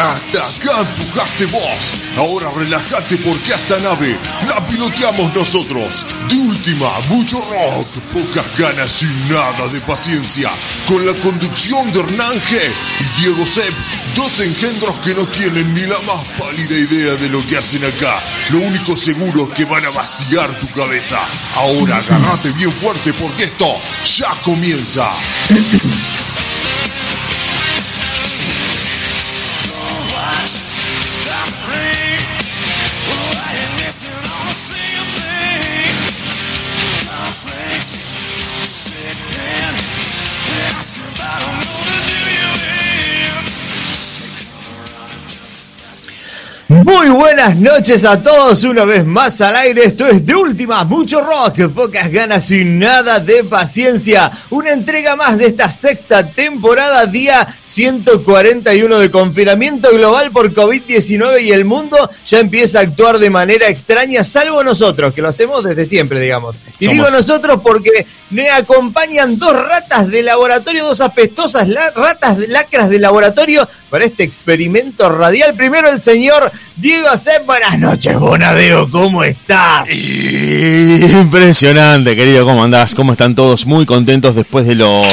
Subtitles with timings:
[0.00, 2.00] Hasta acá empujaste vos.
[2.16, 4.18] Ahora relájate porque esta nave
[4.48, 6.06] la piloteamos nosotros.
[6.28, 10.50] De última, mucho rock, pocas ganas y nada de paciencia.
[10.88, 13.74] Con la conducción de Hernán y Diego Sepp,
[14.16, 18.14] dos engendros que no tienen ni la más pálida idea de lo que hacen acá.
[18.50, 21.18] Lo único seguro es que van a vaciar tu cabeza.
[21.56, 23.66] Ahora agarrate bien fuerte porque esto
[24.16, 25.06] ya comienza.
[47.20, 49.84] Buenas noches a todos, una vez más al aire.
[49.84, 54.30] Esto es de última, mucho rock, pocas ganas y nada de paciencia.
[54.48, 61.52] Una entrega más de esta sexta temporada, día 141 de confinamiento global por COVID-19 y
[61.52, 65.84] el mundo ya empieza a actuar de manera extraña, salvo nosotros, que lo hacemos desde
[65.84, 66.56] siempre, digamos.
[66.80, 72.90] Y digo nosotros porque me acompañan dos ratas de laboratorio, dos apestosas ratas de lacras
[72.90, 75.54] de laboratorio para este experimento radial.
[75.54, 77.30] Primero el señor Diego C.
[77.46, 79.88] Buenas noches, Bonadeo, ¿cómo estás?
[79.88, 82.96] Impresionante, querido, ¿cómo andás?
[82.96, 83.64] ¿Cómo están todos?
[83.64, 85.06] Muy contentos después de los...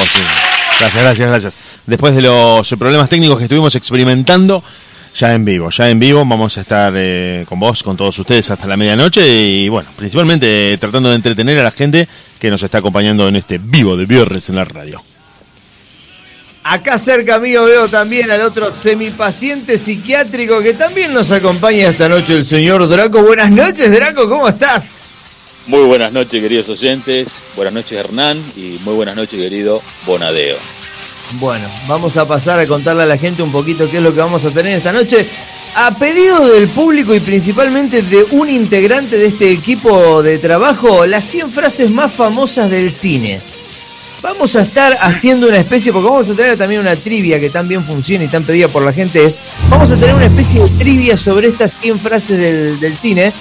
[0.80, 1.77] Gracias, gracias, gracias.
[1.88, 4.62] Después de los problemas técnicos que estuvimos experimentando,
[5.14, 8.50] ya en vivo, ya en vivo vamos a estar eh, con vos, con todos ustedes
[8.50, 12.06] hasta la medianoche y bueno, principalmente tratando de entretener a la gente
[12.38, 15.00] que nos está acompañando en este vivo de viernes en la radio.
[16.64, 22.34] Acá cerca mío veo también al otro semipaciente psiquiátrico que también nos acompaña esta noche,
[22.34, 23.22] el señor Draco.
[23.22, 25.06] Buenas noches, Draco, ¿cómo estás?
[25.68, 27.32] Muy buenas noches, queridos oyentes.
[27.56, 28.38] Buenas noches, Hernán.
[28.58, 30.58] Y muy buenas noches, querido Bonadeo.
[31.34, 34.20] Bueno, vamos a pasar a contarle a la gente un poquito qué es lo que
[34.20, 35.26] vamos a tener esta noche.
[35.74, 41.24] A pedido del público y principalmente de un integrante de este equipo de trabajo, las
[41.24, 43.40] 100 frases más famosas del cine.
[44.22, 47.68] Vamos a estar haciendo una especie, porque vamos a tener también una trivia que tan
[47.68, 50.68] bien funciona y tan pedida por la gente es, vamos a tener una especie de
[50.70, 53.32] trivia sobre estas 100 frases del, cine.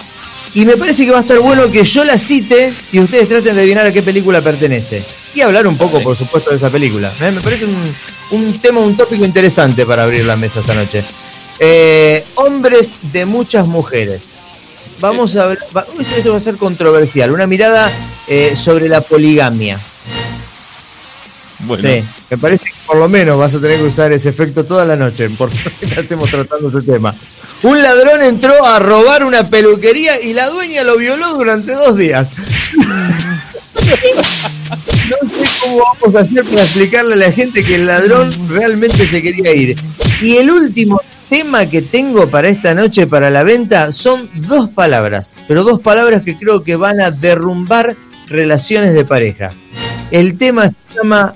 [0.54, 3.56] Y me parece que va a estar bueno que yo la cite y ustedes traten
[3.56, 5.04] de adivinar a qué película pertenece.
[5.36, 7.12] Y hablar un poco, por supuesto, de esa película.
[7.22, 7.32] ¿eh?
[7.32, 7.66] Me parece
[8.32, 11.04] un, tema, un tópico interesante para abrir la mesa esta noche.
[11.60, 14.40] Eh, hombres de muchas mujeres.
[15.00, 15.60] Vamos a ver,
[16.16, 17.92] esto va a ser controversial, una mirada
[18.28, 19.80] eh, sobre la poligamia.
[21.60, 24.86] Sí, me parece que por lo menos vas a tener que usar ese efecto toda
[24.86, 27.14] la noche, porque estemos tratando ese tema.
[27.64, 32.30] Un ladrón entró a robar una peluquería y la dueña lo violó durante dos días.
[35.10, 39.08] No sé cómo vamos a hacer para explicarle a la gente que el ladrón realmente
[39.08, 39.76] se quería ir.
[40.22, 41.00] Y el último
[41.30, 46.24] tema que tengo para esta noche, para la venta, son dos palabras, pero dos palabras
[46.24, 47.96] que creo que van a derrumbar
[48.28, 49.52] relaciones de pareja.
[50.12, 51.34] El tema se llama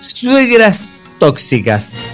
[0.00, 0.88] suegras
[1.18, 2.06] tóxicas.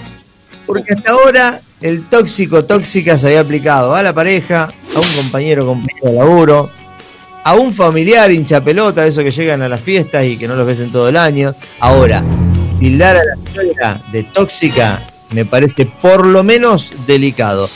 [0.67, 5.67] Porque hasta ahora el tóxico tóxica se había aplicado a la pareja, a un compañero
[5.67, 6.71] compañero de laburo,
[7.45, 10.57] a un familiar hincha pelota, de esos que llegan a las fiestas y que no
[10.57, 11.55] los ves en todo el año.
[11.81, 12.23] Ahora,
[12.79, 17.69] tildar a la suegra de tóxica me parece por lo menos delicado.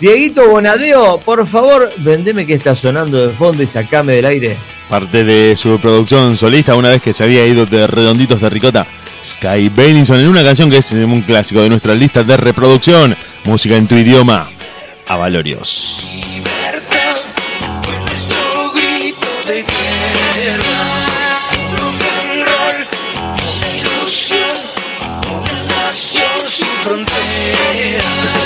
[0.00, 4.56] Dieguito Bonadeo, por favor, vendeme que está sonando de fondo y sacame del aire.
[4.90, 8.86] Parte de su producción solista, una vez que se había ido de Redonditos de Ricota,
[9.24, 13.16] Sky Benison en una canción que es un clásico de nuestra lista de reproducción.
[13.44, 14.46] Música en tu idioma.
[15.08, 15.16] A
[26.60, 27.06] Valorios.
[27.76, 28.45] sin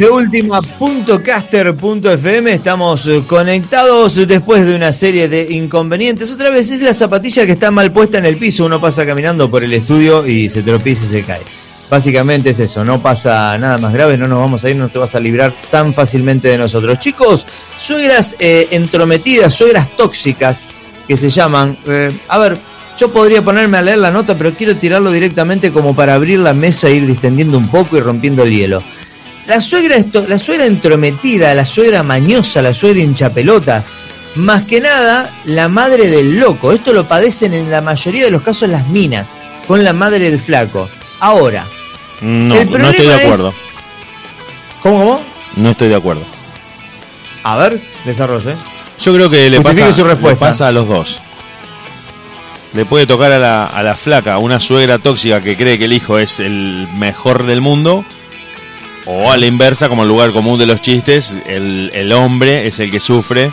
[0.00, 6.32] de última.caster.fm estamos eh, conectados después de una serie de inconvenientes.
[6.32, 9.50] Otra vez es la zapatilla que está mal puesta en el piso, uno pasa caminando
[9.50, 11.42] por el estudio y se tropieza y se cae.
[11.90, 14.98] Básicamente es eso, no pasa nada más grave, no nos vamos a ir, no te
[14.98, 16.98] vas a librar tan fácilmente de nosotros.
[16.98, 17.44] Chicos,
[17.78, 20.66] suegras eh, entrometidas, suegras tóxicas
[21.06, 22.56] que se llaman, eh, a ver,
[22.98, 26.54] yo podría ponerme a leer la nota, pero quiero tirarlo directamente como para abrir la
[26.54, 28.82] mesa e ir distendiendo un poco y rompiendo el hielo.
[29.50, 33.90] La suegra, esto, la suegra entrometida, la suegra mañosa, la suegra hinchapelotas,
[34.36, 36.70] más que nada la madre del loco.
[36.70, 39.34] Esto lo padecen en la mayoría de los casos las minas,
[39.66, 40.88] con la madre del flaco.
[41.18, 41.64] Ahora,
[42.20, 43.52] No, no estoy de es- acuerdo.
[44.84, 45.20] ¿cómo, cómo?
[45.56, 46.22] No estoy de acuerdo.
[47.42, 48.54] A ver, desarrolle.
[49.00, 51.18] Yo creo que le pasa, su le pasa a los dos.
[52.74, 55.92] Le puede tocar a la, a la flaca, una suegra tóxica que cree que el
[55.92, 58.04] hijo es el mejor del mundo.
[59.06, 62.78] O a la inversa, como el lugar común de los chistes, el, el hombre es
[62.80, 63.52] el que sufre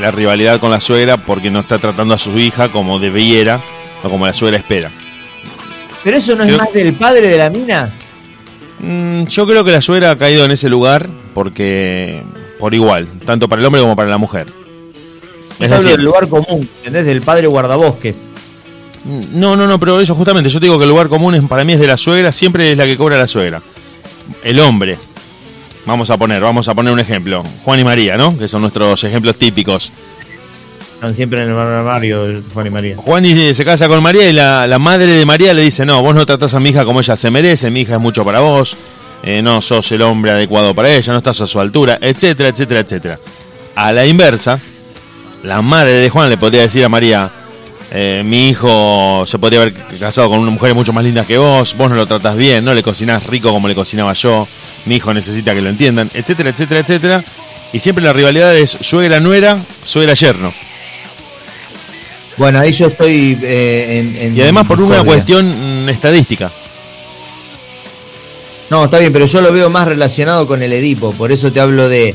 [0.00, 3.60] la rivalidad con la suegra porque no está tratando a su hija como debiera
[4.02, 4.90] o como la suegra espera.
[6.04, 7.90] Pero eso no es más del padre de la mina.
[8.78, 12.22] Mm, yo creo que la suegra ha caído en ese lugar porque
[12.58, 14.46] por igual, tanto para el hombre como para la mujer.
[15.58, 15.88] Yo Es así.
[15.90, 17.06] del lugar común, ¿entendés?
[17.06, 18.28] Del padre guardabosques.
[19.32, 21.64] No, no, no, pero eso justamente, yo te digo que el lugar común es, para
[21.64, 23.62] mí es de la suegra, siempre es la que cobra la suegra.
[24.44, 24.98] El hombre.
[25.86, 27.42] Vamos a poner, vamos a poner un ejemplo.
[27.64, 28.36] Juan y María, ¿no?
[28.38, 29.92] Que son nuestros ejemplos típicos.
[30.94, 32.96] Están siempre en el armario Juan y María.
[32.98, 36.02] Juan y- se casa con María y la, la madre de María le dice, no,
[36.02, 38.40] vos no tratás a mi hija como ella se merece, mi hija es mucho para
[38.40, 38.76] vos,
[39.22, 42.80] eh, no sos el hombre adecuado para ella, no estás a su altura, etcétera, etcétera,
[42.80, 43.18] etcétera.
[43.74, 44.60] A la inversa,
[45.42, 47.30] la madre de Juan le podría decir a María,
[47.92, 51.74] eh, mi hijo se podría haber casado con una mujer mucho más linda que vos,
[51.76, 54.46] vos no lo tratás bien, no le cocinás rico como le cocinaba yo,
[54.86, 57.24] mi hijo necesita que lo entiendan, etcétera, etcétera, etcétera.
[57.72, 60.52] Y siempre la rivalidad es suegra-nuera, suegra-yerno.
[62.36, 66.50] Bueno, ahí yo estoy eh, en, en Y además por una cuestión mm, estadística.
[68.70, 71.58] No, está bien, pero yo lo veo más relacionado con el Edipo, por eso te
[71.58, 72.14] hablo de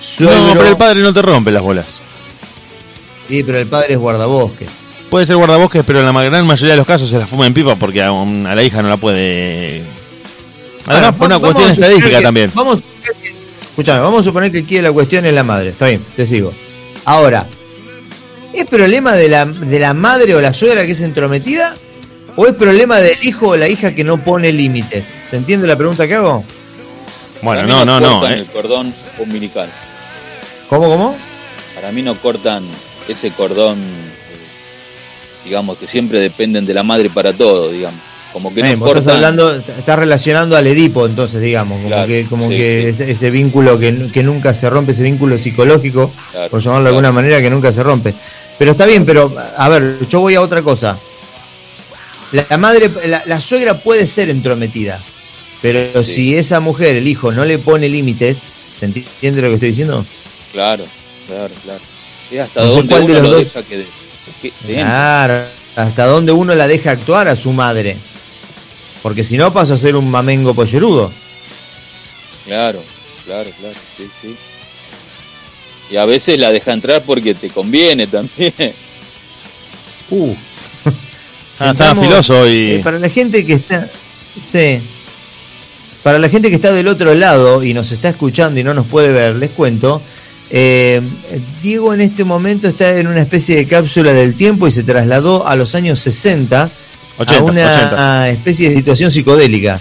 [0.00, 0.46] suegro.
[0.46, 2.00] No, pero el padre no te rompe las bolas.
[3.28, 4.79] Sí, pero el padre es guardabosques.
[5.10, 7.52] Puede ser guardabosques, pero en la gran mayoría de los casos se la fuma en
[7.54, 9.82] pipa porque a, un- a la hija no la puede.
[10.86, 12.50] Además, Bueno, por una vamos cuestión estadística que- también.
[12.54, 13.34] Vamos, a suponer que-
[13.70, 15.70] escuchame, vamos a suponer que aquí la cuestión es la madre.
[15.70, 16.52] Está bien, te sigo.
[17.04, 17.46] Ahora,
[18.52, 21.74] ¿es problema de la, de la madre o la suegra que es entrometida?
[22.36, 25.04] ¿O es problema del hijo o la hija que no pone límites?
[25.28, 26.44] ¿Se entiende la pregunta que hago?
[27.42, 28.20] Bueno, no, no, no.
[28.20, 28.40] cortan eh.
[28.42, 29.68] el cordón umbilical.
[30.68, 31.16] ¿Cómo, cómo?
[31.74, 32.62] Para mí no cortan
[33.08, 33.78] ese cordón,
[35.44, 37.98] digamos, que siempre dependen de la madre para todo, digamos.
[38.32, 42.48] Como que no estás hablando, estás relacionando al Edipo, entonces, digamos, como Claro, que, como
[42.48, 43.02] sí, que sí.
[43.10, 47.10] Ese, vínculo que, que nunca se rompe, ese vínculo psicológico, Claro, por llamarlo de alguna
[47.10, 48.14] manera, que nunca se rompe.
[48.56, 50.96] Pero está bien, pero a ver, yo voy a otra cosa.
[52.32, 55.00] La, madre, la, la suegra puede ser entrometida,
[55.60, 56.14] pero Sí.
[56.14, 58.44] si esa mujer, el hijo, no le pone límites,
[58.78, 60.06] ¿se entiende lo que estoy diciendo?
[60.52, 60.84] Claro,
[61.26, 61.80] claro, claro.
[62.30, 63.38] Es hasta No dónde de los lo dos.
[63.40, 63.86] deja que de-
[64.66, 65.44] Claro,
[65.76, 67.96] hasta dónde uno la deja actuar a su madre.
[69.02, 71.10] Porque si no pasa a ser un mamengo pollerudo.
[72.44, 72.82] Claro,
[73.24, 74.36] claro, claro, sí, sí.
[75.90, 78.54] Y a veces la deja entrar porque te conviene también.
[80.12, 80.34] Uh.
[81.60, 82.82] Ah, estaba Entramos, filoso eh, y.
[82.82, 83.88] para la gente que está.
[84.40, 84.80] Sí.
[86.02, 88.86] Para la gente que está del otro lado y nos está escuchando y no nos
[88.86, 90.02] puede ver, les cuento.
[90.50, 91.00] Eh,
[91.62, 95.46] Diego en este momento está en una especie de cápsula del tiempo y se trasladó
[95.46, 96.70] a los años 60
[97.18, 98.28] 80, a una 80.
[98.30, 99.80] especie de situación psicodélica.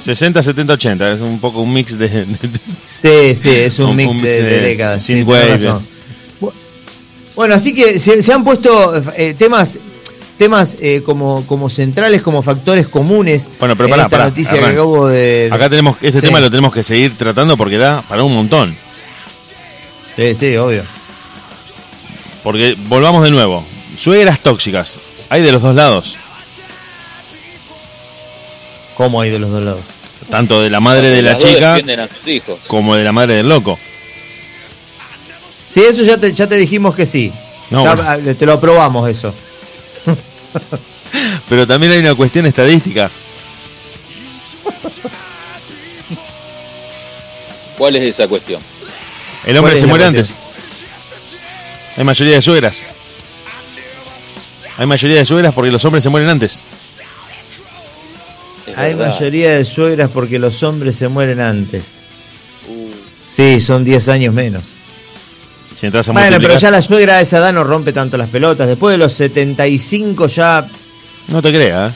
[0.00, 1.12] 60, 70, 80.
[1.12, 2.08] Es un poco un mix de.
[2.08, 2.26] de-
[3.00, 5.02] Sí, sí, es un, Un- mix, un mix de, de de décadas.
[5.04, 5.80] sí, Bueno,
[7.54, 9.78] así que se, se han puesto eh, temas
[10.38, 13.50] temas eh, como, como centrales, como factores comunes.
[13.58, 14.70] Bueno, pero esta pará, noticia Hernán.
[14.70, 15.48] que acabo de.
[15.52, 15.96] Acá tenemos.
[16.00, 16.26] Este Sí.
[16.26, 18.74] tema lo tenemos que seguir tratando porque da para un montón.
[20.16, 20.82] Sí, sí, obvio.
[22.42, 23.64] Porque volvamos de nuevo.
[23.96, 24.98] Suegras tóxicas.
[25.28, 26.16] Hay de los dos lados.
[28.96, 29.80] ¿Cómo hay de los dos lados?
[30.30, 31.78] Tanto de la madre de la chica
[32.66, 33.78] como de la madre del loco.
[35.72, 37.32] Sí, eso ya te, ya te dijimos que sí.
[37.70, 38.10] No, Ya, bueno.
[38.10, 39.32] ah, Te lo aprobamos eso.
[41.48, 43.10] Pero también hay una cuestión estadística.
[47.76, 48.60] ¿Cuál es esa cuestión?
[49.44, 50.34] El hombre ¿Cuál es se muere antes.
[51.96, 52.82] Hay mayoría de suegras.
[54.76, 56.60] Hay mayoría de suegras porque los hombres se mueren antes.
[58.66, 59.12] Es hay verdad.
[59.12, 62.00] mayoría de suegras porque los hombres se mueren antes.
[62.68, 62.88] Uh,
[63.26, 64.70] Sí, son 10 años menos.
[65.78, 68.28] Si entras a Bueno, pero ya la suegra a esa edad no rompe tanto las
[68.28, 68.66] pelotas.
[68.66, 70.66] Después de los 75 ya,
[71.28, 71.94] No te creas.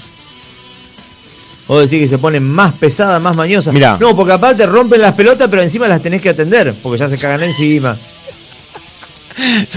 [1.67, 3.75] vos decís que se ponen más pesadas, más mañosas.
[3.75, 3.97] Mirá.
[3.99, 7.19] No, porque aparte rompen las pelotas, pero encima las tenés que atender, porque ya se
[7.19, 7.97] cagan encima.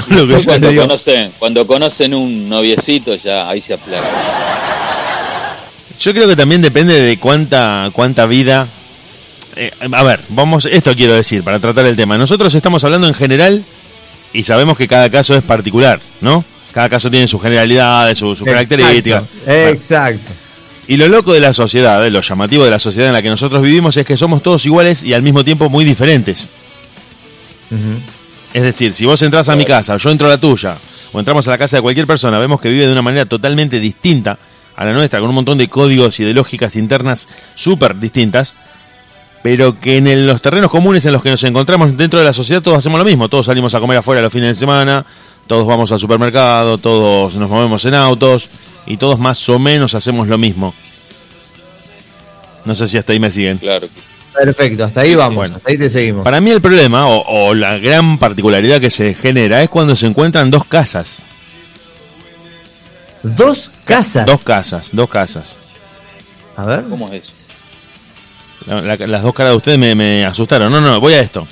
[0.09, 4.05] Lo que yo cuando digo- conocen, cuando conocen un noviecito ya ahí se aplaca.
[5.99, 8.67] Yo creo que también depende de cuánta cuánta vida.
[9.55, 12.17] eh, a ver, vamos, esto quiero decir para tratar el tema.
[12.17, 13.63] Nosotros estamos hablando en general
[14.35, 16.43] y sabemos que cada caso es particular, ¿no?
[16.71, 19.23] Cada caso tiene sus generalidades, sus, sus características.
[19.47, 20.45] Exacto, Bueno,
[20.87, 23.29] y lo loco de la sociedad, eh, lo llamativo de la sociedad en la que
[23.29, 26.49] nosotros vivimos es que somos todos iguales y al mismo tiempo muy diferentes.
[28.53, 30.77] Es decir, si vos entras a mi casa, yo entro a la tuya,
[31.11, 33.79] o entramos a la casa de cualquier persona, vemos que vive de una manera totalmente
[33.79, 34.37] distinta
[34.75, 38.55] a la nuestra, con un montón de códigos y de lógicas internas súper distintas,
[39.45, 42.33] pero que en el- los terrenos comunes en los que nos encontramos dentro de la
[42.33, 45.05] sociedad todos hacemos lo mismo, todos salimos a comer afuera los fines de semana,
[45.45, 48.49] todos vamos al supermercado, todos nos movemos en autos
[48.87, 50.73] y todos más o menos hacemos lo mismo.
[52.65, 53.59] No sé si hasta ahí me siguen.
[53.59, 53.87] Claro.
[54.33, 55.57] Perfecto, hasta ahí vamos, Bueno.
[55.57, 56.23] hasta ahí te seguimos.
[56.23, 60.07] Para mí el problema o, o la gran particularidad que se genera es cuando se
[60.07, 61.21] encuentran dos casas.
[63.21, 64.25] Dos casas.
[64.25, 65.55] Dos casas, dos casas.
[66.57, 66.83] A ver.
[66.89, 67.33] ¿Cómo es eso?
[68.67, 70.71] La- la- las dos caras de ustedes me, me asustaron.
[70.71, 71.47] No, no, voy a esto.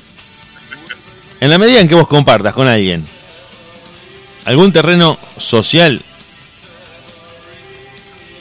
[1.40, 3.06] En la medida en que vos compartas con alguien
[4.46, 6.02] algún terreno social.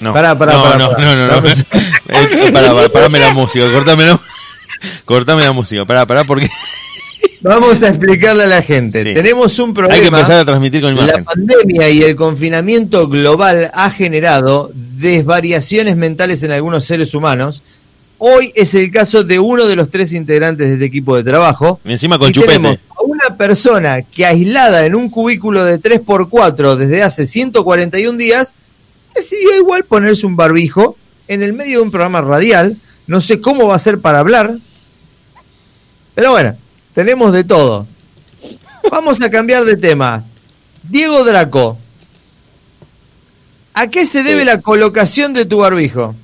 [0.00, 1.04] No, Pará, pará, no, pará, no, pará.
[1.04, 1.32] no, no, no.
[1.40, 1.64] Dame-
[2.08, 4.20] Eh, pará, pará, parame la música, cortame la,
[5.04, 6.48] cortame la música, pará, pará, porque
[7.40, 9.02] Vamos a explicarle a la gente.
[9.02, 9.14] Sí.
[9.14, 9.94] Tenemos un problema.
[9.94, 11.24] hay que empezar a transmitir con La imagen.
[11.24, 17.62] pandemia y el confinamiento global ha generado desvariaciones mentales en algunos seres humanos.
[18.24, 21.80] Hoy es el caso de uno de los tres integrantes de este equipo de trabajo.
[21.84, 22.52] Encima con Y chupete.
[22.52, 28.54] tenemos a una persona que aislada en un cubículo de 3x4 desde hace 141 días,
[29.12, 32.76] decidió igual ponerse un barbijo en el medio de un programa radial.
[33.08, 34.56] No sé cómo va a ser para hablar.
[36.14, 36.56] Pero bueno,
[36.94, 37.88] tenemos de todo.
[38.88, 40.22] Vamos a cambiar de tema.
[40.84, 41.76] Diego Draco,
[43.74, 46.14] ¿a qué se debe la colocación de tu barbijo?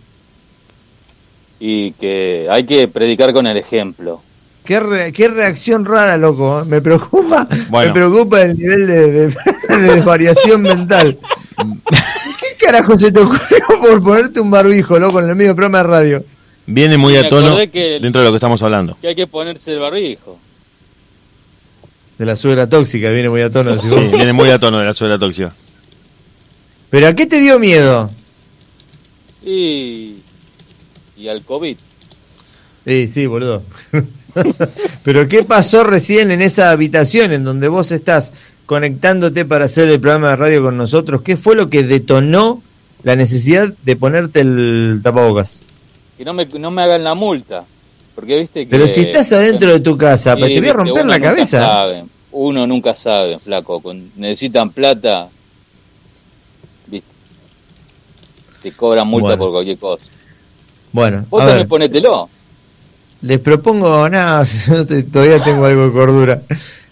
[1.60, 4.22] Y que hay que predicar con el ejemplo.
[4.64, 6.60] Qué, re- qué reacción rara, loco.
[6.60, 6.64] ¿eh?
[6.66, 7.88] Me preocupa, Bueno.
[7.88, 9.34] me preocupa el nivel de, de-
[9.94, 11.18] de variación mental.
[11.56, 15.84] ¿Qué carajo se te ocurrió por ponerte un barbijo, loco, en el medio programa de
[15.84, 16.24] radio?
[16.66, 18.96] Viene muy Me a tono que- dentro de lo que estamos hablando.
[19.00, 20.38] Que hay que ponerse el barbijo.
[22.18, 23.80] De la suegra tóxica, viene muy a tono.
[23.80, 25.54] Sí, viene muy a tono de la suela tóxica.
[26.90, 28.10] Pero ¿a qué te dio miedo?
[29.44, 30.16] Y,
[31.18, 31.76] y al COVID.
[32.87, 33.62] Sí, sí, boludo.
[35.04, 38.32] Pero ¿qué pasó recién en esa habitación en donde vos estás
[38.66, 41.22] conectándote para hacer el programa de radio con nosotros?
[41.22, 42.62] ¿Qué fue lo que detonó
[43.02, 45.62] la necesidad de ponerte el tapabocas?
[46.16, 47.64] Que no me, no me hagan la multa.
[48.14, 48.70] Porque viste que.
[48.70, 51.60] Pero si estás adentro de tu casa, Sí, pues te voy a romper la cabeza.
[51.60, 52.04] sabe.
[52.32, 53.80] Uno nunca sabe, flaco.
[53.80, 55.28] Con- necesitan plata.
[56.87, 57.08] Viste.
[58.62, 59.38] Te cobran multa Bueno.
[59.44, 60.10] por cualquier cosa.
[60.92, 62.28] Bueno, Vos a también ver, ponételo.
[63.23, 64.47] les propongo, nada,
[65.12, 66.42] todavía tengo algo de cordura.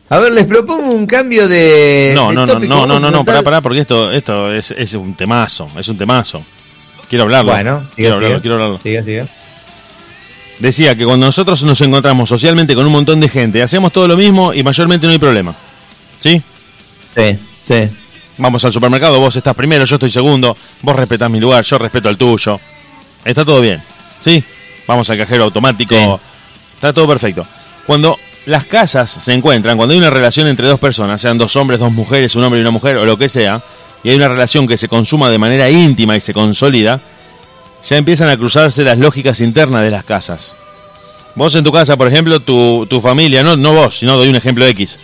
[0.09, 2.13] A ver, les propongo un cambio de.
[2.15, 2.75] No, de no, no, tópico.
[2.75, 5.99] no, no, no, no, pará, pará, porque esto, esto es, es un temazo, es un
[5.99, 6.43] temazo.
[7.09, 7.53] Quiero hablarlo.
[7.53, 8.81] Bueno, quiero hablarlo, quiero hablarlo.
[8.83, 9.27] Siga, siga.
[10.59, 14.17] Decía que cuando nosotros nos encontramos socialmente con un montón de gente, hacemos todo lo
[14.17, 15.55] mismo y mayormente no hay problema.
[16.19, 16.41] ¿Sí?
[17.15, 17.89] Sí, sí.
[18.39, 22.09] Vamos al supermercado, vos estás primero, yo estoy segundo, vos respetás mi lugar, yo respeto
[22.09, 22.59] el tuyo.
[23.27, 23.83] Está todo bien.
[24.21, 24.43] ¿Sí?
[24.87, 25.95] Vamos al cajero automático.
[25.95, 26.75] Sí.
[26.75, 27.45] Está todo perfecto.
[27.87, 28.17] Cuando
[28.47, 31.93] las casas se encuentran, cuando hay una relación entre dos personas, sean dos hombres, dos
[31.93, 33.61] mujeres, un hombre y una mujer, o lo que sea,
[34.05, 37.01] y hay una relación que se consuma de manera íntima y se consolida,
[37.89, 40.55] ya empiezan a cruzarse las lógicas internas de las casas.
[41.35, 44.37] Vos en tu casa, por ejemplo, tu, tu familia, no, no vos, sino doy un
[44.37, 44.99] ejemplo X,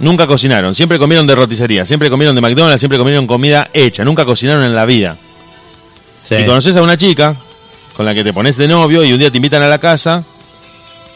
[0.00, 4.24] nunca cocinaron, siempre comieron de roticería, siempre comieron de McDonald's, siempre comieron comida hecha, nunca
[4.24, 5.16] cocinaron en la vida.
[6.22, 6.34] Sí.
[6.36, 7.34] Y conoces a una chica
[7.96, 10.22] con la que te pones de novio y un día te invitan a la casa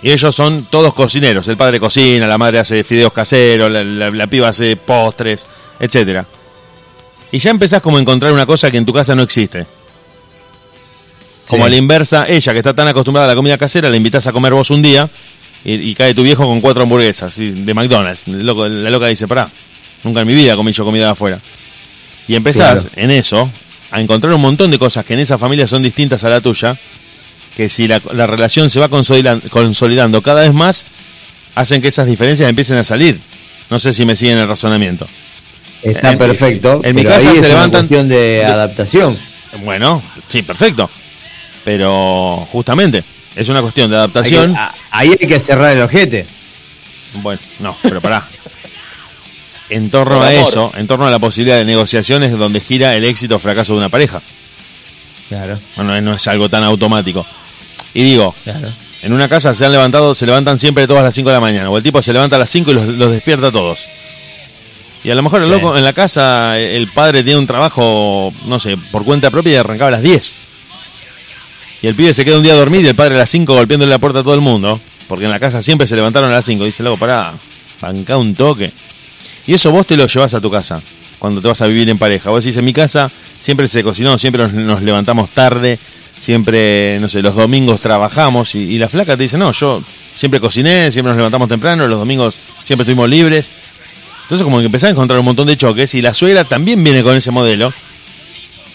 [0.02, 1.46] y ellos son todos cocineros.
[1.48, 5.46] El padre cocina, la madre hace fideos caseros, la, la- la piba hace postres,
[5.78, 6.24] etcétera.
[7.30, 9.64] Y ya empezás como a encontrar una cosa que en tu casa no existe.
[11.46, 11.66] Como Sí.
[11.66, 14.32] a la inversa, ella que está tan acostumbrada a la comida casera, la invitas a
[14.32, 15.08] comer vos un día
[15.64, 18.26] y, y cae tu viejo con cuatro hamburguesas de McDonald's.
[18.28, 19.48] Loco- la loca dice, pará,
[20.04, 21.40] nunca en mi vida comí yo comida de afuera.
[22.28, 22.96] Y empezás Claro.
[22.96, 23.50] en eso,
[23.92, 26.76] a encontrar un montón de cosas que en esa familia son distintas a la tuya,
[27.56, 30.86] que si la, la relación se va consolidan- consolidando cada vez más,
[31.54, 33.20] hacen que esas diferencias empiecen a salir.
[33.70, 35.06] No sé si me siguen el razonamiento.
[35.82, 36.80] Está En- perfecto.
[36.82, 39.18] en mi casa se levantan- una cuestión de adaptación.
[39.64, 40.90] Bueno, sí, perfecto.
[41.64, 43.04] Pero justamente,
[43.36, 44.56] es una cuestión de Hay que- adaptación.
[44.56, 46.26] a- ahí hay que cerrar el ojete.
[47.14, 48.26] Bueno, no, pero pará.
[49.74, 50.48] En torno Por a amor.
[50.48, 53.78] eso, en torno a la posibilidad de negociaciones donde gira el éxito o fracaso de
[53.78, 54.20] una pareja.
[55.28, 57.24] Claro, Bueno, no es algo tan automático.
[57.94, 58.68] Y digo, claro.
[59.02, 61.70] en una casa se han levantado, se levantan siempre todas las 5 de la mañana.
[61.70, 63.80] O el tipo se levanta a las 5 y los, los despierta a todos.
[65.04, 65.54] Y a lo mejor el Sí.
[65.54, 69.56] loco en la casa, el padre tiene un trabajo, no sé, por cuenta propia y
[69.56, 70.30] arrancaba a las 10.
[71.82, 73.54] Y el pibe se queda un día a dormir y el padre a las 5
[73.54, 74.78] golpeándole la puerta a todo el mundo.
[75.08, 76.64] Porque en la casa siempre se levantaron a las 5.
[76.64, 77.32] Dice, loco, pará,
[77.80, 78.70] bancá un toque.
[79.46, 80.80] Y eso vos te lo llevas a tu casa,
[81.18, 82.30] cuando te vas a vivir en pareja.
[82.30, 85.78] Vos decís, en mi casa siempre se cocinó, siempre nos, levantamos tarde,
[86.16, 88.54] siempre, no sé, los domingos trabajamos.
[88.54, 89.82] Y, y la flaca te dice, no, yo
[90.14, 93.50] siempre cociné, siempre nos levantamos temprano, los domingos siempre estuvimos libres.
[94.22, 97.02] Entonces como que empezás a encontrar un montón de choques y la suegra también viene
[97.02, 97.72] con ese modelo.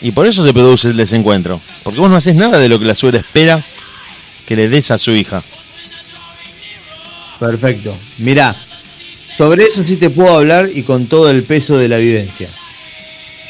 [0.01, 1.59] Y por eso se produce el desencuentro.
[1.83, 3.63] Porque vos no haces nada de lo que la suegra espera
[4.45, 5.41] que le des a su hija.
[7.39, 7.97] Perfecto.
[8.19, 8.55] Mirá,
[9.37, 12.49] sobre eso sí te puedo hablar y con todo el peso de la vivencia.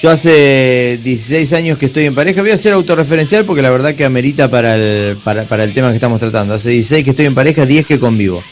[0.01, 3.96] Yo hace 16 años que estoy en pareja, voy a ser autorreferencial porque la verdad
[3.96, 6.53] que amerita para el, para, para el tema que estamos tratando.
[6.53, 8.44] Hace 16 que estoy en pareja, 10 que convivo.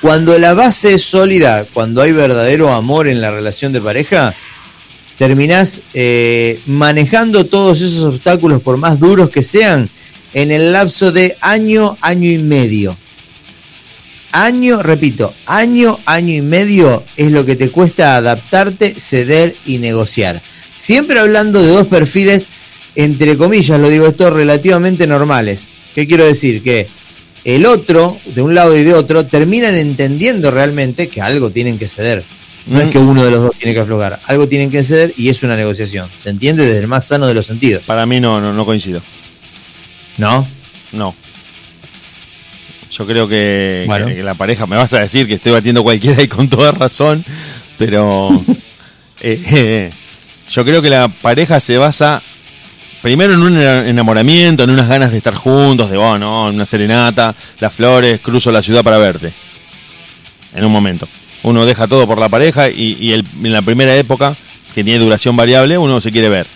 [0.00, 4.34] Cuando la base es sólida, cuando hay verdadero amor en la relación de pareja,
[5.18, 9.90] terminás eh, manejando todos esos obstáculos, por más duros que sean,
[10.34, 12.96] en el lapso de año, año y medio
[14.44, 20.42] año, repito, año, año y medio es lo que te cuesta adaptarte, ceder y negociar.
[20.76, 22.48] Siempre hablando de dos perfiles,
[22.94, 25.68] entre comillas, lo digo esto, relativamente normales.
[25.94, 26.62] ¿Qué quiero decir?
[26.62, 26.86] Que
[27.44, 31.88] el otro, de un lado y de otro, terminan entendiendo realmente que algo tienen que
[31.88, 32.22] ceder.
[32.66, 32.90] No es Mm.
[32.90, 35.56] que uno de los dos tiene que aflojar, algo tienen que ceder y es una
[35.56, 36.08] negociación.
[36.18, 36.66] ¿Se entiende?
[36.66, 37.82] Desde el más sano de los sentidos.
[37.84, 39.00] Para mí no, no, no coincido.
[40.18, 40.46] ¿No?
[40.92, 41.14] No.
[42.90, 44.06] Yo creo que, Bueno.
[44.06, 46.72] que- que la pareja, me vas a decir que estoy batiendo cualquiera y con toda
[46.72, 47.24] razón,
[47.78, 48.30] pero
[49.20, 49.90] eh, eh,
[50.50, 52.22] yo creo que la pareja se basa
[53.02, 57.34] primero en un enamoramiento, en unas ganas de estar juntos, de, oh, no, una serenata,
[57.60, 59.32] las flores, cruzo la ciudad para verte.
[60.54, 61.08] En un momento.
[61.42, 64.36] Uno deja todo por la pareja y, y el- en la primera época,
[64.74, 66.46] que tiene duración variable, uno se quiere ver.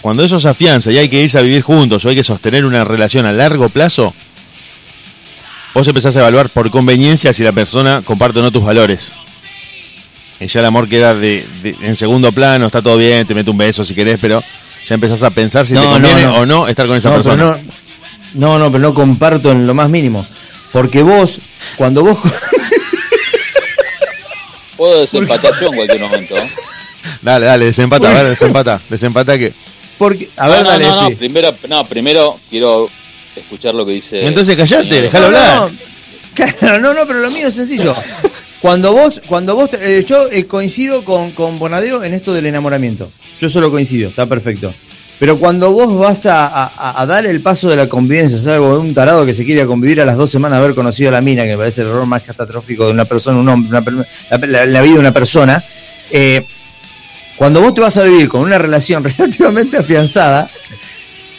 [0.00, 2.64] Cuando eso se afianza y hay que irse a vivir juntos o hay que sostener
[2.64, 4.14] una relación a largo plazo,
[5.74, 9.12] vos empezás a evaluar por conveniencia si la persona comparte o no tus valores.
[10.40, 13.50] Y ya el amor queda de, de- en segundo plano, está todo bien, te mete
[13.50, 14.42] un beso si querés, pero
[14.86, 16.34] ya empezás a pensar si te No, conviene no.
[16.36, 17.44] o no estar con esa no, persona.
[17.44, 17.58] no,
[18.34, 20.24] no, no, pero no comparto en lo más mínimo.
[20.72, 21.40] Porque vos,
[21.76, 22.18] cuando vos...
[24.76, 26.36] Puedo desempatar yo en cualquier momento.
[26.36, 26.50] ¿eh?
[27.22, 29.52] Dale, dale, desempata, a ver, desempata, desempata que...
[29.98, 32.88] Porque, a ver, no, no, dale, no, no, primero, no, primero quiero
[33.38, 34.26] escuchar lo que dice.
[34.26, 35.56] Entonces callate, No, hablar.
[35.56, 35.70] no,
[36.34, 37.94] claro, no, no, pero lo mío es sencillo.
[38.60, 43.08] Cuando vos, cuando vos, eh, yo eh, coincido con, con Bonadeo en esto del enamoramiento.
[43.40, 44.72] Yo solo coincido, está perfecto.
[45.20, 48.74] Pero cuando vos vas a, a- a dar el paso de la convivencia, es algo
[48.74, 51.12] de un tarado que se quiere convivir a las dos semanas de haber conocido a
[51.12, 53.82] la mina, que me parece el error más catastrófico de una persona, un hombre, una
[53.82, 55.62] per- la, la- la vida de una persona.
[56.10, 56.44] eh,
[57.36, 60.50] cuando vos te vas a vivir con una relación relativamente afianzada,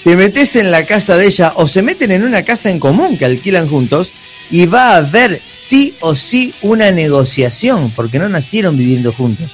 [0.04, 3.18] te metes en la casa de ella o se meten en una casa en común
[3.18, 4.12] que alquilan juntos
[4.52, 9.52] y va a haber sí o sí una negociación, porque no nacieron viviendo juntos.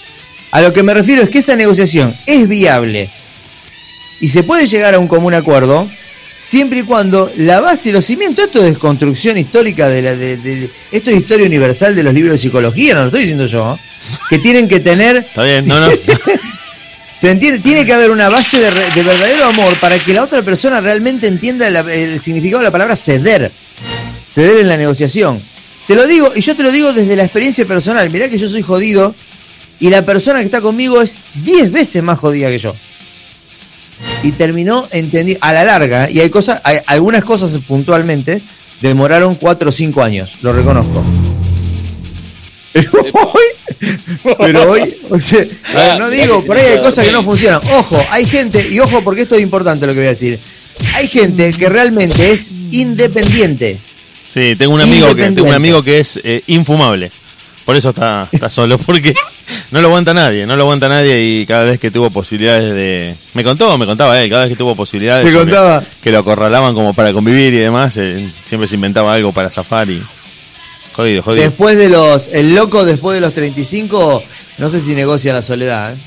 [0.51, 3.09] A lo que me refiero es que esa negociación es viable
[4.21, 5.89] y se puede llegar a un común acuerdo
[6.39, 10.37] siempre y cuando la base y los cimientos, esto es construcción histórica de la de,
[10.37, 13.73] de- esto es historia universal de los libros de psicología, no lo estoy diciendo yo,
[13.75, 13.79] ¿eh?
[14.29, 15.87] que tienen que tener Está bien, no, no.
[17.17, 20.41] se entiende, tiene que haber una base de, de verdadero amor para que la otra
[20.41, 23.51] persona realmente entienda el significado de la palabra ceder.
[24.27, 25.39] Ceder en la negociación.
[25.87, 28.09] Te lo digo, y yo te lo digo desde la experiencia personal.
[28.11, 29.15] Mirá que yo soy jodido
[29.79, 32.75] y la persona que está conmigo es 10 veces más jodida que yo.
[34.23, 38.41] Y terminó entendiendo, a la larga, y hay cosas, hay algunas cosas puntualmente
[38.81, 41.03] demoraron 4 o 5 años, lo reconozco.
[42.75, 47.11] Pero hoy, pero hoy, o sea, a ver, no digo, por ahí hay cosas que
[47.11, 47.61] no funcionan.
[47.71, 50.37] Ojo, hay gente, y ojo porque esto es importante lo que voy a decir.
[50.93, 53.79] Hay gente que realmente es independiente.
[54.27, 57.11] Sí, tengo un amigo que, tengo un amigo que es eh, infumable.
[57.63, 59.15] Por eso está, está solo, porque
[59.71, 63.15] No lo aguanta nadie, no lo aguanta nadie y cada vez que tuvo posibilidades de...
[63.33, 65.25] Me contó, me contaba él, cada vez que tuvo posibilidades...
[65.25, 65.83] Que- contaba.
[66.03, 69.89] Que, lo acorralaban como para convivir y demás, eh, siempre se inventaba algo para zafar
[69.89, 70.01] y...
[70.95, 71.43] Jodido, jodido.
[71.43, 72.29] Después de los.
[72.31, 74.23] El loco después de los 35,
[74.59, 75.93] no sé si negocia la soledad.
[75.93, 75.97] ¿eh?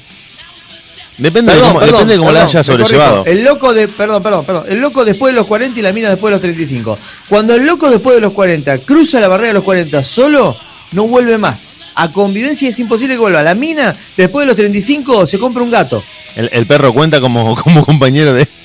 [1.19, 3.25] Depende de cómo, depende de cómo la haya sobrellevado.
[3.27, 3.89] El loco de.
[3.89, 4.65] Perdón, perdón, perdón.
[4.69, 6.99] El loco después de los 40 y la mina después de los 35.
[7.29, 10.57] Cuando el loco después de los 40 cruza la barrera de los 40 solo,
[10.93, 11.65] no vuelve más.
[11.97, 13.43] A convivencia es imposible que vuelva.
[13.43, 16.03] La mina, después de los 35, se compra un gato.
[16.37, 18.47] El, el perro cuenta como, como compañero de...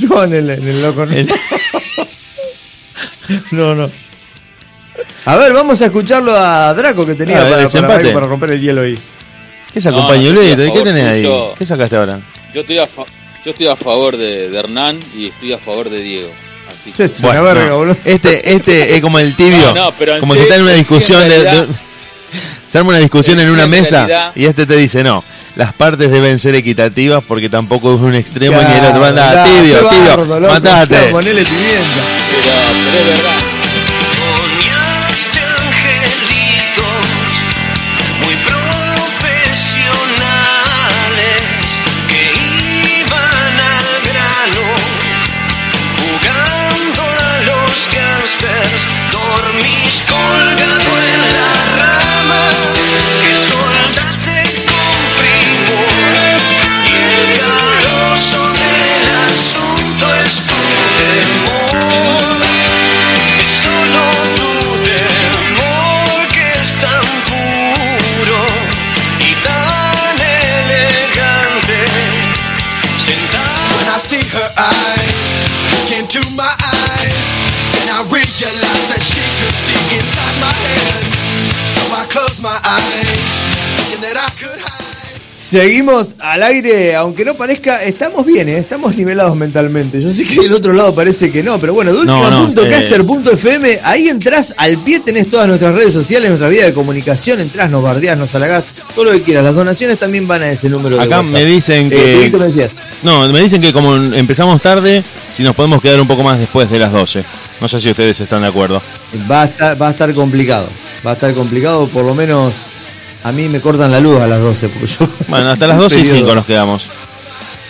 [0.00, 1.04] No, en el, en el loco.
[1.04, 1.12] No.
[1.12, 1.28] El-
[3.52, 3.90] no, no.
[5.26, 8.10] A ver, vamos a escucharlo a Draco que tenía el para, para, desempate.
[8.12, 8.94] para romper el hielo ahí.
[9.72, 10.40] ¿Qué esa No, compañero?
[10.42, 11.28] no ¿Qué tenés ahí?
[11.58, 12.20] ¿Qué sacaste ahora?
[12.54, 13.04] Yo estoy a, fa-
[13.44, 16.30] yo estoy a favor de, de Hernán y estoy a favor de Diego.
[16.68, 17.76] Así que- Es una Bueno, verga, no.
[17.78, 17.96] boludo.
[18.04, 19.74] Este, este es como el tibio.
[19.74, 21.66] No, no, pero en como que serio, está en una sí, en discusión de,
[22.68, 25.24] Se arma una discusión en sí, una en mesa realidad- y este te dice no.
[25.56, 29.04] Las partes deben ser equitativas porque tampoco es un extremo ni el otro.
[29.04, 30.52] Anda, tibio, tibio, bardo, loco.
[30.54, 30.88] matate.
[30.94, 32.02] Claro, Ponele pimienta.
[32.30, 32.52] pero,
[32.84, 33.33] pero es verdad.
[85.54, 88.58] Seguimos al aire, aunque no parezca, estamos bien, ¿eh?
[88.58, 90.02] estamos nivelados mentalmente.
[90.02, 93.78] Yo sé que del otro lado parece que no, pero bueno, de No, no, última.caster.fm,
[93.84, 97.84] ahí entras al pie, tenés todas nuestras redes sociales, nuestra vía de comunicación, entras, nos
[97.84, 98.64] bardeás, nos halagás,
[98.96, 99.44] todo lo que quieras.
[99.44, 101.32] Las donaciones también van a ese número de Acá WhatsApp.
[101.34, 102.72] me dicen Eh, que- me decías.
[103.04, 106.68] No, me dicen que como empezamos tarde, si nos podemos quedar un poco más después
[106.68, 107.22] de las 12.
[107.60, 108.82] No sé si ustedes están de acuerdo.
[109.30, 110.66] Va a, estar, va a estar complicado,
[111.06, 112.52] va a estar complicado, por lo menos
[113.24, 115.08] a mí me cortan la luz a las 12, porque yo...
[115.28, 116.18] Bueno, hasta las 12 y Periodo.
[116.18, 116.86] 5 nos quedamos.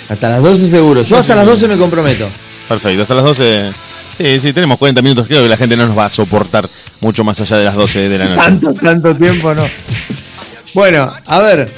[0.09, 2.29] Hasta las 12 seguro, yo hasta las 12 me comprometo.
[2.69, 3.73] Perfecto, hasta las 12.
[4.17, 5.27] Sí, sí, tenemos 40 minutos.
[5.27, 6.69] Creo que la gente no nos va a soportar
[7.01, 8.41] mucho más allá de las 12 de la noche.
[8.43, 9.65] Tanto, tanto tiempo no.
[10.75, 11.73] Bueno, a ver.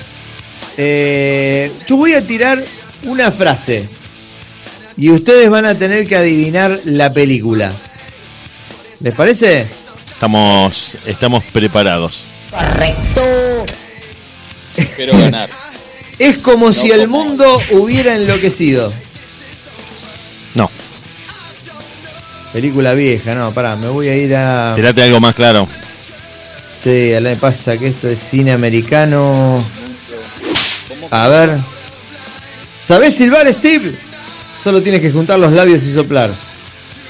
[0.77, 2.65] eh, yo voy a tirar
[3.05, 3.89] una frase.
[4.99, 7.71] Y ustedes van a tener que adivinar la película.
[9.01, 9.67] ¿Les parece?
[10.09, 12.27] Estamos, estamos preparados.
[14.77, 15.49] Espero ganar.
[16.19, 18.93] Es como si el como- mundo hubiera enloquecido.
[20.55, 20.71] No,
[22.53, 24.73] Película vieja, no, pará, me voy a ir a.
[24.75, 25.69] tirate algo más claro.
[26.83, 29.63] Sí, a la me pasa que esto es cine americano.
[31.11, 31.51] A ver.
[32.83, 33.93] ¿Sabés silbar, Steve?
[34.63, 36.31] Solo tienes que juntar los labios y soplar.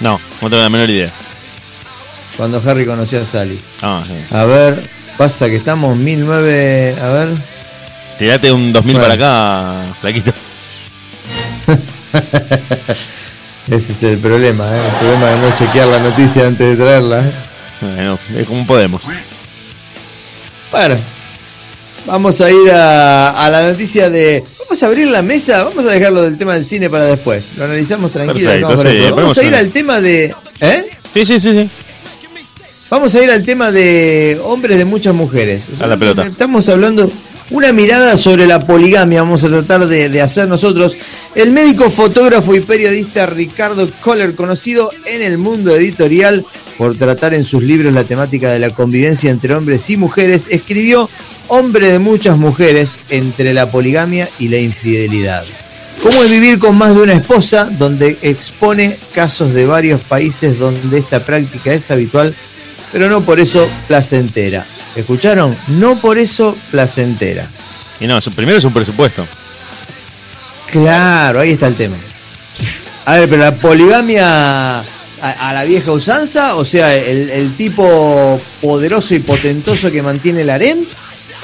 [0.01, 1.11] No, no tengo la menor idea.
[2.37, 3.59] Cuando Harry conoció a Sally.
[3.83, 4.15] Ah, sí.
[4.31, 4.83] A ver,
[5.17, 6.97] pasa que estamos 1009.
[7.01, 7.29] A ver.
[8.19, 9.09] Tirate un 2000 Bueno.
[9.09, 10.33] para acá, flaquito.
[13.71, 14.81] Ese es el problema, ¿eh?
[14.81, 17.21] El problema de no chequear la noticia antes de traerla.
[17.21, 17.33] ¿eh?
[17.81, 19.03] Bueno, es como podemos.
[20.71, 20.97] Bueno,
[22.07, 24.43] vamos a ir a, a la noticia de.
[24.61, 27.45] Vamos a abrir la mesa, vamos a dejarlo del tema del cine para después.
[27.57, 28.51] Lo analizamos tranquilo.
[28.51, 28.99] Perfecto, vamos, a sí.
[29.15, 30.35] Vamos a ir al tema de.
[30.61, 30.81] ¿Eh?
[31.13, 31.71] Sí, sí, sí, sí.
[32.89, 35.65] Vamos a ir al tema de hombres de muchas mujeres.
[35.81, 36.25] A la pelota.
[36.25, 37.11] Estamos hablando
[37.51, 40.97] una mirada sobre la poligamia, vamos a tratar de, hacer nosotros.
[41.35, 46.45] El médico, fotógrafo y periodista Ricardo Kohler, conocido en el mundo editorial
[46.79, 51.09] por tratar en sus libros la temática de la convivencia entre hombres y mujeres, escribió
[51.49, 55.45] Hombre de muchas mujeres entre la poligamia y la infidelidad.
[56.03, 57.65] ¿Cómo es vivir con más de una esposa?
[57.65, 62.35] Donde expone casos de varios países donde esta práctica es habitual,
[62.97, 64.65] pero no por eso placentera.
[64.97, 65.55] ¿Escucharon?
[65.69, 67.47] No por eso placentera.
[68.01, 69.27] Y no, primero es un presupuesto.
[70.73, 71.97] Claro, ahí está el tema.
[73.05, 74.83] A ver, pero la poligamia a,
[75.21, 80.49] a la vieja usanza, o sea, el, el tipo poderoso y potentoso que mantiene el
[80.49, 80.79] harem,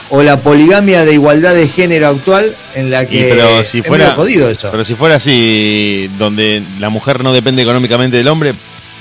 [0.08, 4.14] o la poligamia de igualdad de género actual en la Y que pero si fuera
[4.14, 4.70] jodido eso.
[4.70, 8.54] Pero si fuera así, donde la mujer no depende económicamente del hombre,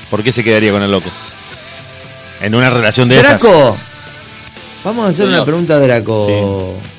[0.10, 1.10] ¿por qué se quedaría con el loco?
[2.42, 3.42] En una relación de esas.
[3.42, 3.78] Draco,
[4.84, 5.34] Vamos a hacer Señor.
[5.36, 6.26] una pregunta a Draco.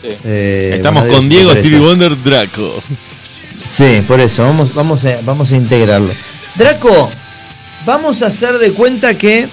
[0.02, 0.08] Sí.
[0.08, 0.14] Sí.
[0.24, 1.50] eh, Estamos con Diego.
[1.50, 2.80] Stevie Wonder Draco.
[3.68, 6.12] Sí, por eso, vamos, vamos, a, vamos a integrarlo.
[6.54, 7.10] Draco,
[7.84, 9.48] vamos a hacer de cuenta que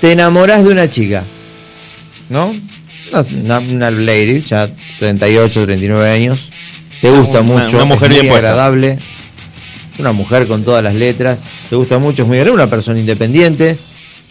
[0.00, 1.24] te enamorás de una chica,
[2.28, 2.54] ¿no?
[3.44, 6.50] Una, una lady, ya 38, 39 años,
[7.00, 8.48] te gusta Una- mucho, una mujer es muy bien puesta.
[8.50, 8.98] agradable,
[10.00, 13.76] una mujer con todas las letras, te gusta mucho, es muy agradable, una persona independiente,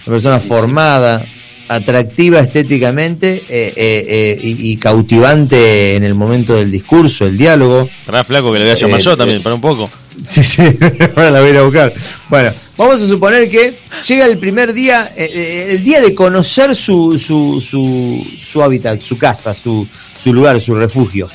[0.05, 1.25] una persona formada,
[1.67, 7.89] atractiva estéticamente eh, eh, eh, y, y cautivante en el momento del discurso, el diálogo.
[8.05, 9.89] Para flaco que le voy a llamar Eh, yo también, para un poco.
[10.21, 10.61] Sí, sí,
[11.15, 11.93] ahora la voy a ir a buscar.
[12.29, 13.73] Bueno, vamos a suponer que
[14.07, 19.53] llega el primer día, el día de conocer su, su, su, su hábitat, su casa,
[19.53, 19.87] su,
[20.21, 21.29] su lugar, su refugio.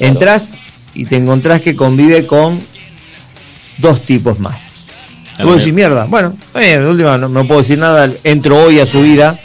[0.00, 0.54] Entras
[0.94, 2.60] y te encontrás que convive con
[3.78, 4.73] dos tipos más.
[5.42, 9.02] Vos decís, mierda, bueno, eh, última no, no puedo decir nada, entro hoy a su
[9.02, 9.38] vida,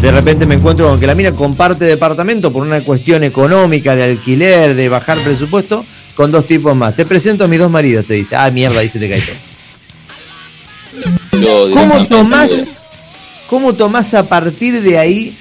[0.00, 4.04] de repente me encuentro con que la mina comparte departamento por una cuestión económica, de
[4.04, 6.94] alquiler, de bajar presupuesto, con dos tipos más.
[6.94, 9.22] Te presento a mis dos maridos, te dice, ah, mierda, ahí se te cae
[11.30, 11.70] todo.
[11.72, 12.50] ¿Cómo tomás,
[13.48, 15.36] ¿Cómo tomás a partir de ahí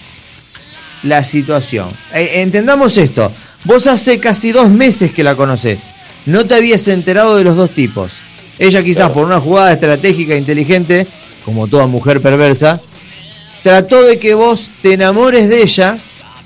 [1.03, 1.89] la situación?
[2.13, 3.31] Eh, entendamos esto.
[3.65, 5.89] Vos hace casi dos meses que la conoces.
[6.25, 8.11] No te habías enterado de los dos tipos.
[8.59, 9.13] Ella quizás Claro.
[9.13, 11.07] por una jugada estratégica inteligente,
[11.45, 12.79] como toda mujer perversa,
[13.63, 15.97] trató de que vos te enamores de ella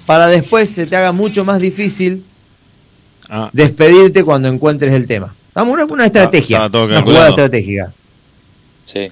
[0.05, 2.23] para después se te haga mucho más difícil
[3.29, 5.35] Ah, despedirte cuando encuentres el tema.
[5.53, 7.91] Vamos, una, una estrategia, una jugada estratégica.
[8.85, 9.11] Sí.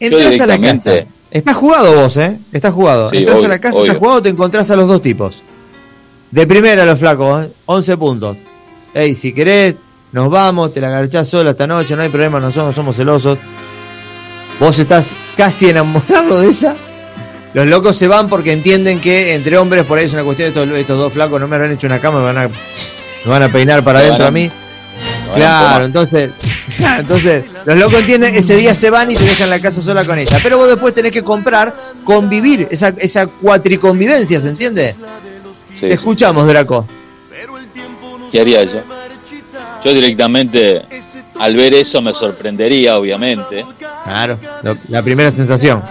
[0.00, 0.92] Entras a la casa.
[1.30, 2.36] Estás jugado vos, ¿eh?
[2.52, 3.10] Estás jugado.
[3.10, 3.86] Sí, Entras a la casa, obvio.
[3.86, 5.42] estás jugado, te encontrás a los dos tipos.
[6.30, 7.50] De primera los flacos, ¿eh?
[7.66, 8.36] 11 puntos.
[8.92, 9.74] Ey, si querés,
[10.14, 13.36] nos vamos, te la garchás solo esta noche, no hay problema, no somos, celosos.
[14.60, 16.76] Vos estás casi enamorado de ella.
[17.52, 20.60] Los locos se van porque entienden que entre hombres por ahí es una cuestión de
[20.62, 23.42] estos, estos dos flacos no me habrán hecho una cama, me van a, me van
[23.42, 24.48] a peinar para adentro a- mí.
[25.34, 26.30] Claro, entonces,
[26.98, 30.16] entonces los locos entienden, ese día se van y te dejan la casa sola con
[30.16, 30.38] ella.
[30.44, 31.74] Pero vos después tenés que comprar,
[32.04, 34.94] convivir, esa, esa cuatriconvivencia, ¿se entiende?
[35.74, 36.86] Sí, Te escuchamos, Draco.
[38.30, 38.80] ¿Qué haría yo?
[39.84, 40.82] Yo directamente,
[41.38, 43.64] al ver eso, me sorprendería, obviamente.
[44.04, 45.82] Claro, lo- la primera sensación.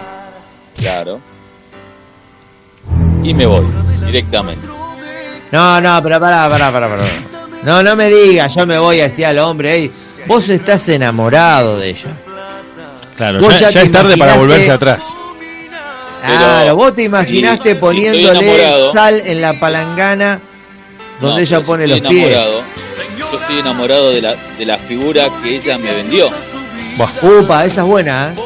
[0.78, 1.20] Claro.
[3.22, 3.64] Y me voy,
[4.06, 4.66] directamente.
[5.52, 7.04] No, no, pero pará, pará, pará, pará.
[7.62, 9.74] No, no me digas, yo me voy hacia el hombre.
[9.76, 9.92] ey.
[10.26, 12.16] Vos estás enamorado de ella.
[13.16, 15.14] claro, Vos ya, ya ya te es tarde para volverse atrás.
[16.26, 20.40] Pero Claro, vos te imaginaste estoy poniéndole sal en la palangana
[21.20, 22.28] donde No, ella pone los estoy pies.
[22.28, 22.62] enamorado,
[23.18, 26.28] Yo estoy enamorado de la, de la figura que ella me vendió.
[27.22, 28.40] Upa, esa es buena, ¿eh?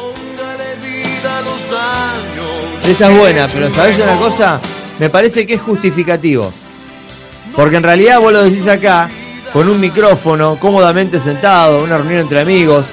[2.87, 4.59] Esa es buena, pero ¿sabes una cosa?
[4.97, 6.51] Me parece que es justificativo.
[7.55, 9.09] Porque en realidad vos lo decís acá,
[9.53, 12.87] con un micrófono, cómodamente sentado, una reunión entre amigos.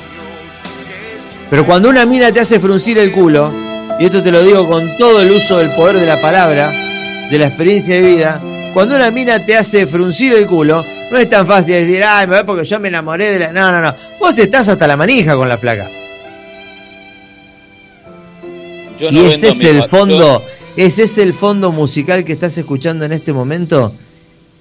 [1.49, 3.53] Pero cuando una mina te hace fruncir el culo,
[3.99, 6.71] y esto te lo digo con todo el uso del poder de la palabra,
[7.31, 8.41] de la experiencia de vida,
[8.77, 12.37] cuando una mina te hace fruncir el culo, no es tan fácil decir, ay, me
[12.37, 13.51] voy porque yo me enamoré de la.
[13.51, 13.95] No, no, no.
[14.21, 15.89] Vos estás hasta la manija con la flaca.
[19.01, 20.43] Yo Y no ese vendo es el fondo,
[20.77, 23.95] ese es el fondo musical que estás escuchando en este momento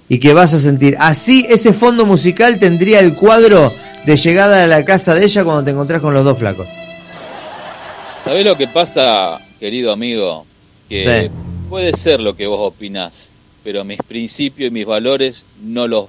[0.08, 0.96] y que vas a sentir.
[0.98, 3.70] Así ese fondo musical tendría el cuadro
[4.06, 6.66] de llegada a la casa de ella cuando te encontrás con los dos flacos.
[8.24, 10.46] ¿Sabés lo que pasa, querido amigo?
[10.88, 11.30] Que Sí.
[11.68, 13.30] puede ser lo que vos opinás,
[13.66, 16.08] pero mis principios y mis valores no los...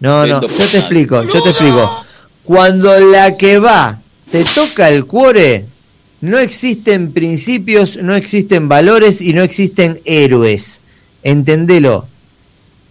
[0.00, 0.78] No, no, yo te nada.
[0.80, 2.04] explico, yo te explico.
[2.42, 4.00] Cuando la que va
[4.32, 5.66] te toca el cuore,
[6.20, 10.82] no existen principios, no existen valores y no existen héroes.
[11.22, 12.08] Entendelo.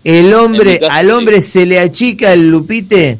[0.05, 1.11] El hombre, caso, al sí.
[1.11, 3.19] hombre se le achica el lupite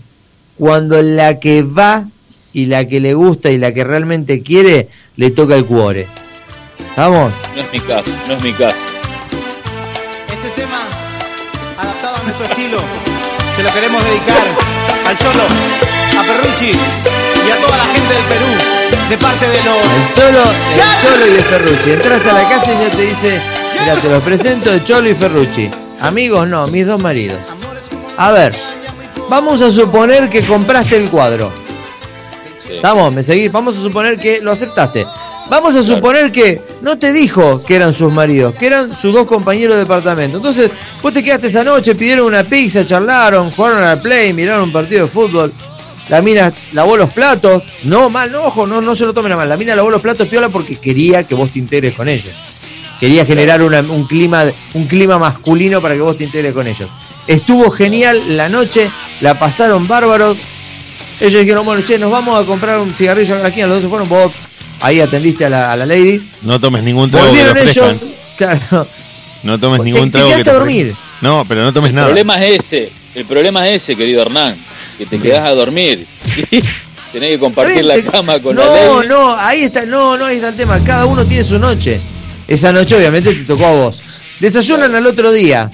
[0.58, 2.08] cuando la que va
[2.54, 6.08] y la que le gusta y la que realmente quiere le toca el cuore.
[6.80, 7.34] ¿Estamos?
[7.54, 9.03] No es mi caso, no es mi caso.
[12.43, 12.77] Estilo,
[13.56, 14.43] se lo queremos dedicar
[15.08, 15.43] al Cholo,
[16.17, 18.45] a Ferrucci y a toda la gente del Perú,
[19.10, 19.77] de parte de los...
[19.77, 21.91] El Cholo, el Cholo y el Ferrucci.
[21.91, 23.41] Entras a la casa y ya te dice,
[23.79, 25.71] mira, te los presento el Cholo y Ferrucci.
[25.99, 27.39] Amigos, no, mis dos maridos.
[28.17, 28.56] A ver,
[29.29, 31.51] vamos a suponer que compraste el cuadro.
[32.58, 32.79] Sí.
[32.82, 33.51] Vamos, me seguís.
[33.51, 35.06] Vamos a suponer que lo aceptaste.
[35.49, 39.27] Vamos a suponer que no te dijo que eran sus maridos, que eran sus dos
[39.27, 40.38] compañeros de departamento.
[40.38, 44.71] Entonces, vos te quedaste esa noche, pidieron una pizza, charlaron, jugaron al play, miraron un
[44.71, 45.51] partido de fútbol.
[46.10, 47.63] La mina lavó los platos.
[47.84, 49.49] No, mal, no, ojo, no, no se lo tomen a mal.
[49.49, 52.32] La mina lavó los platos piola porque quería que vos te integres con ella.
[52.99, 56.89] Quería generar una- un, clima, un clima masculino para que vos te integres con ellos.
[57.27, 58.89] Estuvo genial la noche,
[59.21, 60.38] la pasaron bárbaros.
[61.19, 63.89] Ellos dijeron, bueno, che, nos vamos a comprar un cigarrillo aquí, a los dos se
[63.89, 64.32] fueron, vos
[64.84, 66.22] ahí atendiste a la, a la lady.
[66.43, 68.60] No tomes ningún trago que te Volvieron ellos, ofrezcan.
[68.69, 68.88] claro,
[69.43, 70.86] No tomes Te- ningún te trago que quedaste te a ofrezcan.
[70.88, 70.96] dormir.
[71.22, 72.08] No, pero no tomes El nada.
[72.08, 74.56] problema es ese, el problema es ese, querido Hernán,
[74.98, 76.06] que te quedás a dormir.
[77.13, 79.08] Tenés que compartir la cama con no, la ley.
[79.08, 80.80] No, ahí está, no, no, ahí está el tema.
[80.84, 82.02] Cada uno tiene su noche.
[82.48, 84.04] Esa noche obviamente te tocó a vos.
[84.39, 85.69] Desayunan al otro día.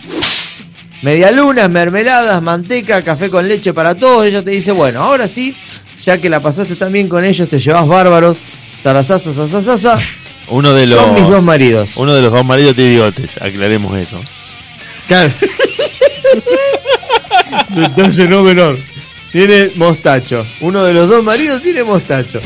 [1.01, 4.25] Medialunas, mermeladas, manteca, café con leche para todos.
[4.27, 5.55] Ella te dice, bueno, ahora sí,
[5.99, 8.37] ya que la pasaste tan bien con ellos, te llevas bárbaros.
[8.81, 9.99] Sarasasa, sasasasa.
[10.47, 11.91] Uno de los Son mis dos maridos.
[11.95, 14.19] uno de los dos maridos tiene bigotes, aclaremos eso.
[15.07, 15.31] Claro.
[17.69, 18.77] Detalle no menor.
[19.31, 20.45] Tiene mostacho.
[20.61, 22.39] Uno de los dos maridos tiene mostacho.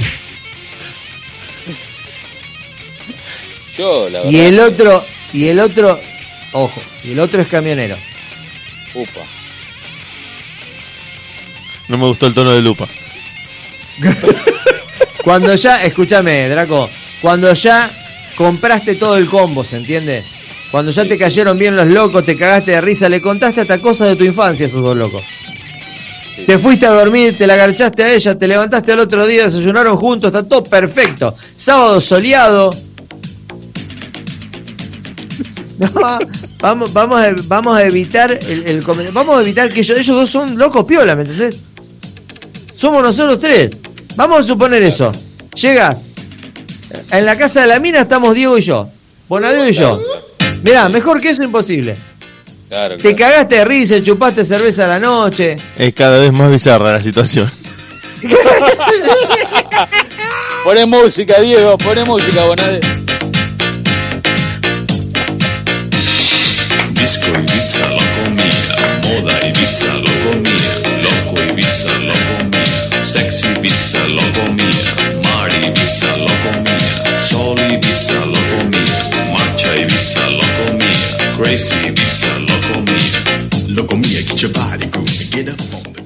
[3.77, 4.31] Yo, la verdad.
[4.31, 5.99] Y el otro, y el otro,
[6.51, 7.97] ojo, y el otro es camionero.
[8.93, 9.21] Upa.
[11.87, 12.87] No me gustó el tono de lupa.
[15.23, 16.89] Cuando ya, escúchame, Draco,
[17.21, 17.89] cuando ya
[18.35, 20.23] compraste todo el combo, ¿se entiende?
[20.69, 24.09] Cuando ya te cayeron bien los locos, te cagaste de risa, le contaste hasta cosas
[24.09, 25.23] de tu infancia a esos dos locos.
[26.45, 29.95] Te fuiste a dormir, te la garchaste a ella, te levantaste al otro día, desayunaron
[29.97, 31.35] juntos, está todo perfecto.
[31.55, 32.69] Sábado soleado.
[35.77, 36.19] No,
[36.59, 38.81] vamos, vamos, a, vamos a evitar el, el
[39.11, 41.63] vamos a evitar que ellos, ellos dos son locos piola, ¿me entendés?
[42.75, 43.71] Somos nosotros tres.
[44.15, 45.11] Vamos a suponer eso.
[45.55, 45.97] Llegas.
[47.11, 48.87] En la casa de la mina estamos Diego y yo.
[49.27, 49.99] Bonadeo y yo.
[50.63, 51.95] Mirá, mejor que eso imposible.
[52.69, 53.33] Claro, Te claro.
[53.33, 55.55] cagaste de risa, chupaste cerveza a la noche.
[55.77, 57.51] Es cada vez más bizarra la situación.
[60.63, 62.79] Poné música, Diego, poné música, Bonadeo.
[66.91, 67.72] Disco Ibiza,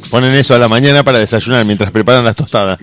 [0.10, 2.80] Ponen eso a la mañana para desayunar mientras preparan las tostadas.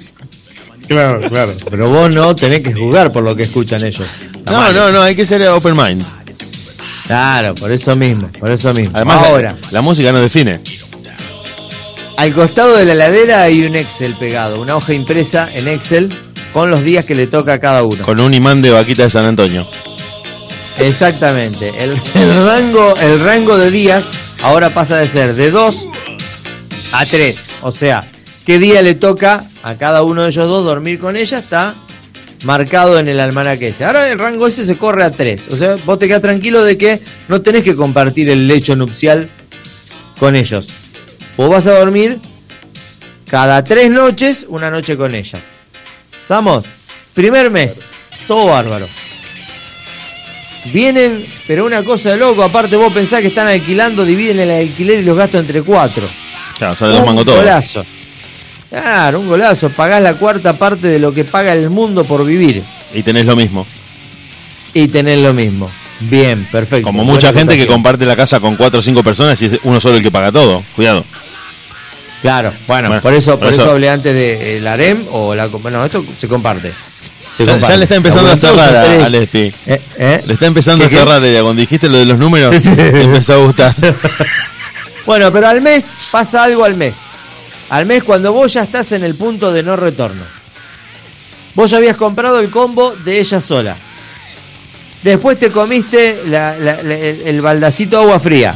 [0.87, 1.53] Claro, claro.
[1.71, 4.07] Pero vos no tenés que jugar por lo que escuchan ellos.
[4.47, 6.05] No, no, no, hay que ser open mind.
[7.07, 8.93] Claro, por eso mismo, por eso mismo.
[8.95, 10.61] Además, la- Ahora, la, música no define.
[12.17, 16.11] al costado de la heladera hay un Excel pegado, una hoja impresa en Excel
[16.53, 18.03] con los días que le toca a cada uno.
[18.05, 19.69] Con un imán de vaquita de San Antonio.
[20.79, 21.73] Exactamente.
[21.79, 24.05] El, rango, el rango de días
[24.43, 25.89] ahora pasa de ser de 2
[26.93, 27.47] a 3.
[27.63, 28.09] O sea,
[28.45, 31.75] qué día le toca a cada uno de ellos dos dormir con ella está
[32.45, 33.85] marcado en el almanaque ese.
[33.85, 35.49] Ahora el rango ese se corre a 3.
[35.51, 39.29] O sea, vos te quedas tranquilo de que no tenés que compartir el lecho nupcial
[40.19, 40.69] con ellos.
[41.37, 42.21] Vos vas a dormir
[43.29, 45.41] cada tres noches, una noche con ella.
[46.23, 46.65] ¿Estamos?
[47.15, 47.87] Primer mes,
[48.29, 48.87] todo bárbaro.
[50.73, 55.01] Vienen, pero una cosa de loco, aparte vos pensás que están alquilando, dividen el alquiler
[55.01, 56.09] y los gastos entre cuatro.
[56.59, 57.39] Claro, sale los un mangos todos.
[57.39, 57.85] golazo.
[58.71, 59.69] Claro, un golazo.
[59.71, 62.63] Pagás la cuarta parte de lo que paga el mundo por vivir
[62.95, 63.67] Y tenés lo mismo.
[64.73, 65.71] y tenés lo mismo.
[66.01, 66.87] Bien, perfecto.
[66.89, 69.59] Como Buena mucha gente que comparte la casa con cuatro o cinco personas y es
[69.63, 70.63] uno solo el que paga todo.
[70.75, 71.05] Cuidado.
[72.23, 75.35] Claro, bueno, Bueno, por eso, por por eso, eso- hablé antes de el harem o
[75.35, 75.47] la.
[75.47, 76.73] Bueno, esto se comparte.
[77.69, 78.87] Ya, le está empezando a cerrar a.
[79.67, 80.23] Eh, eh.
[80.27, 81.43] Le está empezando a cerrar ella.
[81.43, 83.75] Cuando dijiste lo de los números, empezó a gustar.
[85.07, 86.97] Bueno, pero al mes pasa algo al mes.
[87.69, 90.23] Al mes cuando vos ya estás en el punto de no retorno.
[91.55, 93.77] Vos ya habías comprado el combo de ella sola.
[95.03, 98.55] Después te comiste la- la- la- el, el baldacito de agua fría.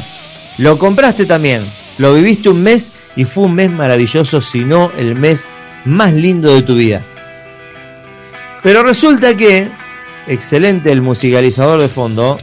[0.57, 1.67] Lo compraste también.
[1.99, 5.49] Lo viviste un mes y fue un mes maravilloso, si no el mes
[5.85, 7.03] más lindo de tu vida.
[8.63, 9.69] Pero resulta que,
[10.27, 12.39] excelente el musicalizador de fondo,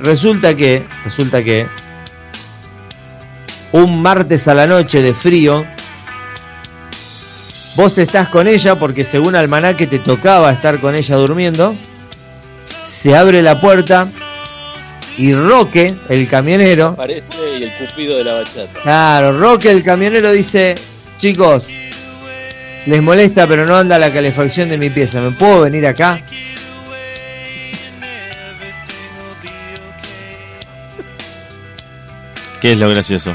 [0.00, 1.66] resulta que, resulta que,
[3.72, 5.66] un martes a la noche de frío,
[7.74, 11.74] vos te estás con ella porque según Almanaque te tocaba estar con ella durmiendo,
[12.86, 14.08] se abre la puerta
[15.18, 18.80] y Roque, el camionero, Parece y el cupido de la bachata.
[18.82, 20.74] claro, Roque, el camionero dice,
[21.18, 21.64] chicos,
[22.86, 26.20] les molesta pero no anda la calefacción de mi pieza, ¿me puedo venir acá?
[32.60, 33.34] ¿Qué es lo gracioso?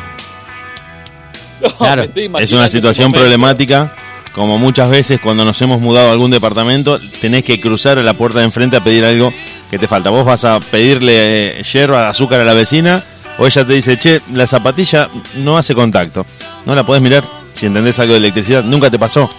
[1.62, 2.08] No, Claro,
[2.40, 3.94] Es una situación problemática.
[4.34, 8.14] Como muchas veces cuando nos hemos mudado a algún departamento, tenés que cruzar a la
[8.14, 9.32] puerta de enfrente a pedir algo
[9.72, 10.10] ¿Qué te falta?
[10.10, 13.02] ¿Vos vas a pedirle eh, yerba, azúcar a la vecina?
[13.38, 16.26] O ella te dice, che, la zapatilla no hace contacto.
[16.66, 17.24] No la podés mirar
[17.54, 18.66] si entendés algo de electricidad.
[18.66, 19.30] Nunca te pasó.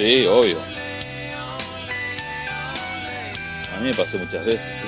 [0.00, 0.56] Sí, obvio.
[3.76, 4.86] A mí me pasó muchas veces, sí.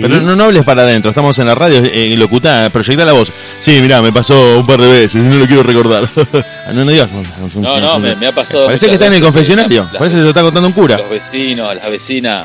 [0.00, 3.30] Pero no, no hables para adentro, estamos en la radio, eh, locutá, proyectá la voz.
[3.58, 6.08] Sí, mirá, me pasó un par de veces, no lo quiero recordar.
[6.72, 7.10] no, no digas.
[7.56, 8.64] No, no, me, me ha pasado.
[8.66, 10.96] Parece que está en el confesionario, Las- parece que te lo está contando un cura.
[10.96, 12.44] Los vecinos, las vecinas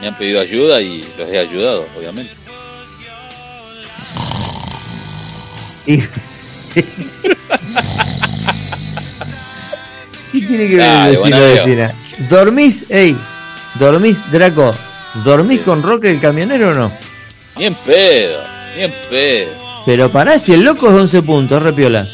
[0.00, 2.32] me han pedido ayuda y los he ayudado, obviamente.
[5.86, 6.02] Y-
[6.74, 6.84] ¿Qué
[10.48, 11.64] tiene que ver Dale, el vecino Bonadeo.
[11.64, 11.92] vecina?
[12.28, 13.16] ¿Dormís, ey,
[13.74, 14.74] dormís, Draco?
[15.24, 15.64] ¿Dormís Sí.
[15.64, 16.92] con Roque el camionero o no?
[17.56, 18.40] Ni en pedo,
[18.76, 19.50] ni en pedo.
[19.86, 22.06] Pero pará, si el loco es 11 puntos, repiola.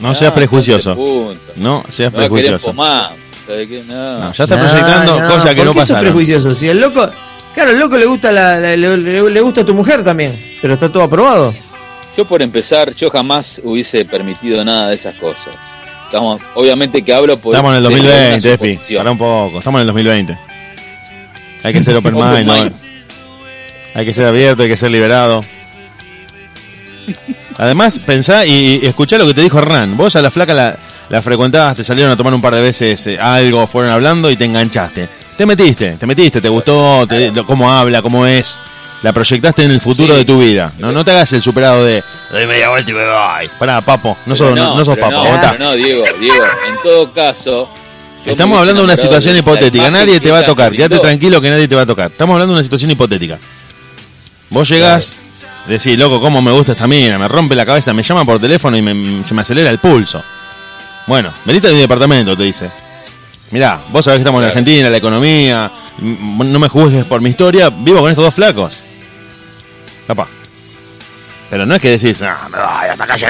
[0.00, 0.94] No seas Ah, prejuicioso.
[0.94, 1.56] 12 puntos.
[1.56, 2.72] No seas No a prejuicioso.
[2.72, 3.08] No.
[3.48, 6.04] No, ya está No, proyectando no, cosas que ¿por no qué sos pasaron.
[6.04, 6.52] prejuicioso?
[6.52, 7.08] Si el loco,
[7.54, 10.74] claro, el loco le gusta la, la- le, le- le gusta tu mujer también, pero
[10.74, 11.54] está todo aprobado.
[12.16, 15.54] Yo por empezar, yo jamás hubiese permitido nada de esas cosas.
[16.06, 18.94] Estamos, obviamente que hablo por Estamos en el desde una 2020, Epi.
[18.96, 19.58] Pará un poco.
[19.58, 20.38] Estamos en el 2020.
[21.64, 22.14] Hay que ser open
[22.46, 22.72] mind.
[23.94, 25.42] Hay que ser abierto, hay que ser liberado.
[27.58, 29.96] Además, pensá y, y escuchá lo que te dijo Hernán.
[29.96, 30.76] Vos a la flaca la,
[31.08, 34.36] la frecuentabas, te salieron a tomar un par de veces eh, algo, fueron hablando y
[34.36, 35.08] te enganchaste.
[35.36, 38.58] Te metiste, te metiste, te gustó, te- lo- cómo habla, cómo es.
[39.02, 40.18] La proyectaste en el futuro Sí.
[40.20, 40.72] de tu vida.
[40.78, 43.50] No, no te hagas el superado de doy media vuelta y me voy.
[43.58, 47.68] Pará, papo, no sos, no, no sos papo, no, no, Diego, Diego, en todo caso.
[48.24, 49.88] Estamos hablando de una situación de hipotética.
[49.90, 50.72] Nadie te va a tocar.
[50.72, 52.10] Quédate tranquilo que nadie te va a tocar.
[52.10, 53.38] Estamos hablando de una situación hipotética.
[54.50, 55.14] Vos llegás,
[55.68, 58.76] decís, loco, cómo me gusta esta mina, me rompe la cabeza, me llama por teléfono
[58.76, 60.22] y me- se me acelera el pulso.
[61.06, 62.68] Bueno, venite a mi departamento, te dice.
[63.52, 64.58] Mirá, vos sabés que estamos en Claro.
[64.58, 65.70] Argentina, la economía,
[66.00, 68.72] no me juzgues por mi historia, vivo con estos dos flacos.
[70.06, 70.26] Papá.
[71.50, 73.26] Pero no es que decís, "Ah, me voy hasta calle.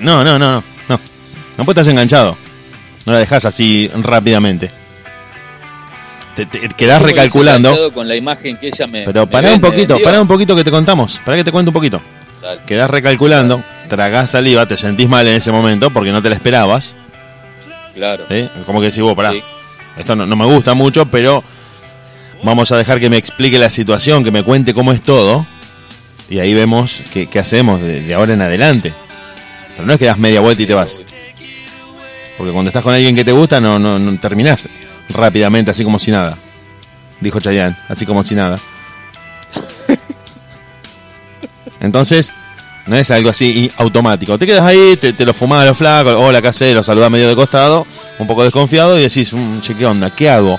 [0.00, 1.00] No, no, no, no.
[1.56, 2.36] No, pues estás enganchado.
[3.06, 4.70] No la dejas así rápidamente.
[6.34, 7.92] Te, te- quedás recalculando.
[7.92, 9.04] Con la imagen que ella me.
[9.04, 11.20] Pero pará un poquito, pará un poquito que te contamos.
[11.24, 12.00] Pará que te cuento un poquito.
[12.42, 12.60] Dale.
[12.66, 16.96] Quedás recalculando, tragás saliva, te sentís mal en ese momento porque no te la esperabas.
[17.94, 18.24] Claro.
[18.28, 18.48] ¿sí?
[18.66, 19.30] Como que decís vos, pará.
[19.30, 19.42] Sí.
[19.96, 21.44] Esto no, no me gusta mucho, pero
[22.42, 25.46] vamos a dejar que me explique la situación, que me cuente cómo es todo.
[26.28, 28.92] Y ahí vemos qué, qué hacemos de, ahora en adelante.
[29.74, 31.04] Pero no es que das media vuelta y te vas.
[32.36, 34.68] Porque cuando estás con alguien que te gusta, no, no, no terminás
[35.10, 36.36] rápidamente, así como si nada.
[37.20, 38.58] Dijo Chayanne, así como si nada.
[41.80, 42.32] Entonces,
[42.86, 44.38] no es algo así automático.
[44.38, 46.74] Te quedas ahí, te, lo fumás a los flacos, hola, ¿qué hacés?
[46.74, 47.86] Lo saludás medio de costado,
[48.18, 50.10] un poco desconfiado y decís, "Mm, che, ¿qué onda?
[50.10, 50.58] ¿Qué hago?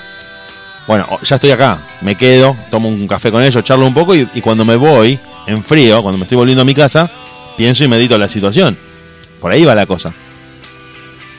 [0.88, 4.26] Bueno, ya estoy acá, me quedo, tomo un café con ellos, charlo un poco y
[4.42, 7.10] cuando me voy, en frío, cuando me estoy volviendo a mi casa,
[7.58, 8.78] pienso y medito la situación.
[9.42, 10.14] Por ahí va la cosa.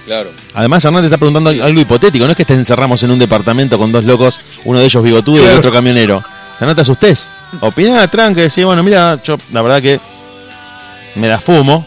[0.05, 0.31] Claro.
[0.55, 2.25] Además, Hernán te está preguntando algo hipotético.
[2.27, 5.43] No es que te encerramos en un departamento con dos locos, uno de ellos bigotudo
[5.43, 6.19] y el otro camionero.
[6.19, 7.29] O sea, no te asustes.
[7.61, 9.99] Opina, tranque, decís, bueno, mira, yo la verdad que
[11.17, 11.85] me la fumo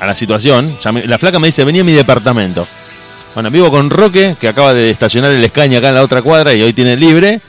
[0.00, 0.78] a la situación.
[0.82, 2.66] Ya me- la flaca me dice, vení a mi departamento.
[3.34, 6.54] Bueno, vivo con Roque, que acaba de estacionar el Escaña acá en la otra cuadra
[6.54, 7.40] y hoy tiene libre.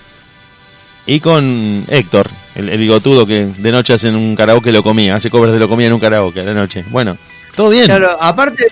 [1.05, 2.30] Y con Héctor,
[2.60, 5.60] el, el bigotudo que de noche hace en un karaoke lo comía, hace covers de
[5.60, 6.84] lo comía en un karaoke a la noche.
[6.89, 7.18] Bueno,
[7.55, 7.86] todo bien.
[7.86, 8.66] Claro, aparte,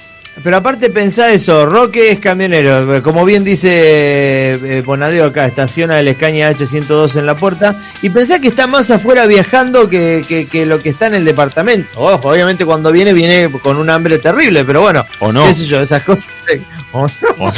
[0.43, 6.13] pero aparte pensá eso, Roque es camionero, como bien dice eh, Bonadeo acá, estaciona el
[6.13, 10.65] Scania H102 en la puerta, y pensá que está más afuera viajando que, que- que
[10.67, 11.89] lo que está en el departamento.
[11.95, 15.45] Ojo, obviamente cuando viene, viene con un hambre terrible, pero bueno, O no.
[15.47, 16.29] qué sé yo, esas cosas.
[16.91, 17.11] o no.
[17.39, 17.53] ¿O no?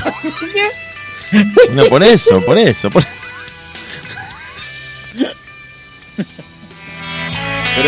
[1.74, 2.90] No, por eso, por eso.
[2.90, 3.29] por- Pero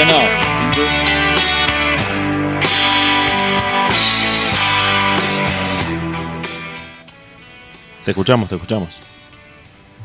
[0.05, 0.19] no.
[0.19, 2.11] sin duda-
[8.05, 8.99] Te escuchamos, te escuchamos.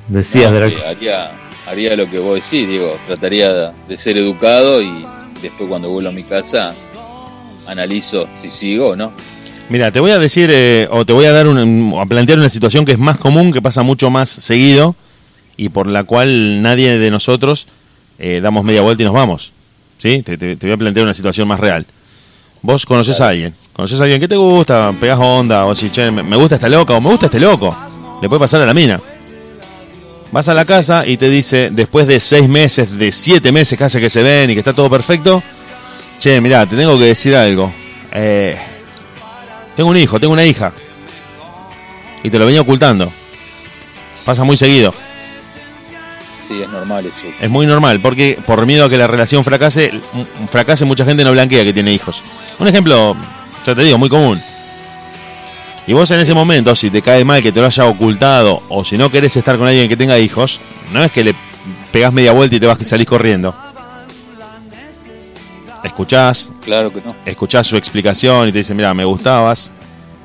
[0.08, 0.76] Decías, no, Draco.
[0.86, 1.30] haría,
[1.66, 2.98] haría lo que vos decís, digo.
[3.06, 5.04] Trataría de, de ser educado y
[5.42, 6.74] después cuando vuelvo a mi casa
[7.66, 9.12] analizo si sigo o no.
[9.68, 12.50] Mira, te voy a decir, eh, o te voy a dar un, a plantear una
[12.50, 14.94] situación que es más común, que pasa mucho más seguido
[15.56, 17.66] y por la cual nadie de nosotros
[18.20, 19.52] eh, damos media vuelta y nos vamos.
[19.98, 20.22] ¿Sí?
[20.22, 21.86] Te, te- te voy a plantear una situación más real.
[22.62, 26.10] Vos conoces a alguien, conoces a alguien que te gusta, pegas onda, o si, che,
[26.10, 27.74] me, me gusta esta loca, o me gusta este loco.
[28.20, 29.00] Le puede pasar a la mina.
[30.32, 34.00] Vas a la casa y te dice, después de seis meses, de siete meses casi
[34.00, 35.42] que se ven y que está todo perfecto,
[36.18, 37.72] che, mirá, te tengo que decir algo.
[38.12, 38.56] Eh,
[39.76, 40.72] tengo un hijo, tengo una hija.
[42.22, 43.10] Y te lo venía ocultando.
[44.24, 44.92] Pasa muy seguido.
[46.48, 47.26] Sí, es normal eso.
[47.40, 49.90] Es muy normal, porque por miedo a que la relación fracase,
[50.48, 52.22] fracase mucha gente no blanquea que tiene hijos.
[52.58, 53.16] Un ejemplo,
[53.64, 54.40] ya te digo, muy común.
[55.86, 58.84] Y vos en ese momento, si te cae mal que te lo haya ocultado, o
[58.84, 60.58] si no querés estar con alguien que tenga hijos,
[60.92, 61.34] no es que le
[61.92, 63.54] pegás media vuelta y te vas y salís corriendo.
[65.84, 67.14] Escuchás, Claro que no.
[67.24, 69.70] escuchás su explicación y te dice, mira, me gustabas,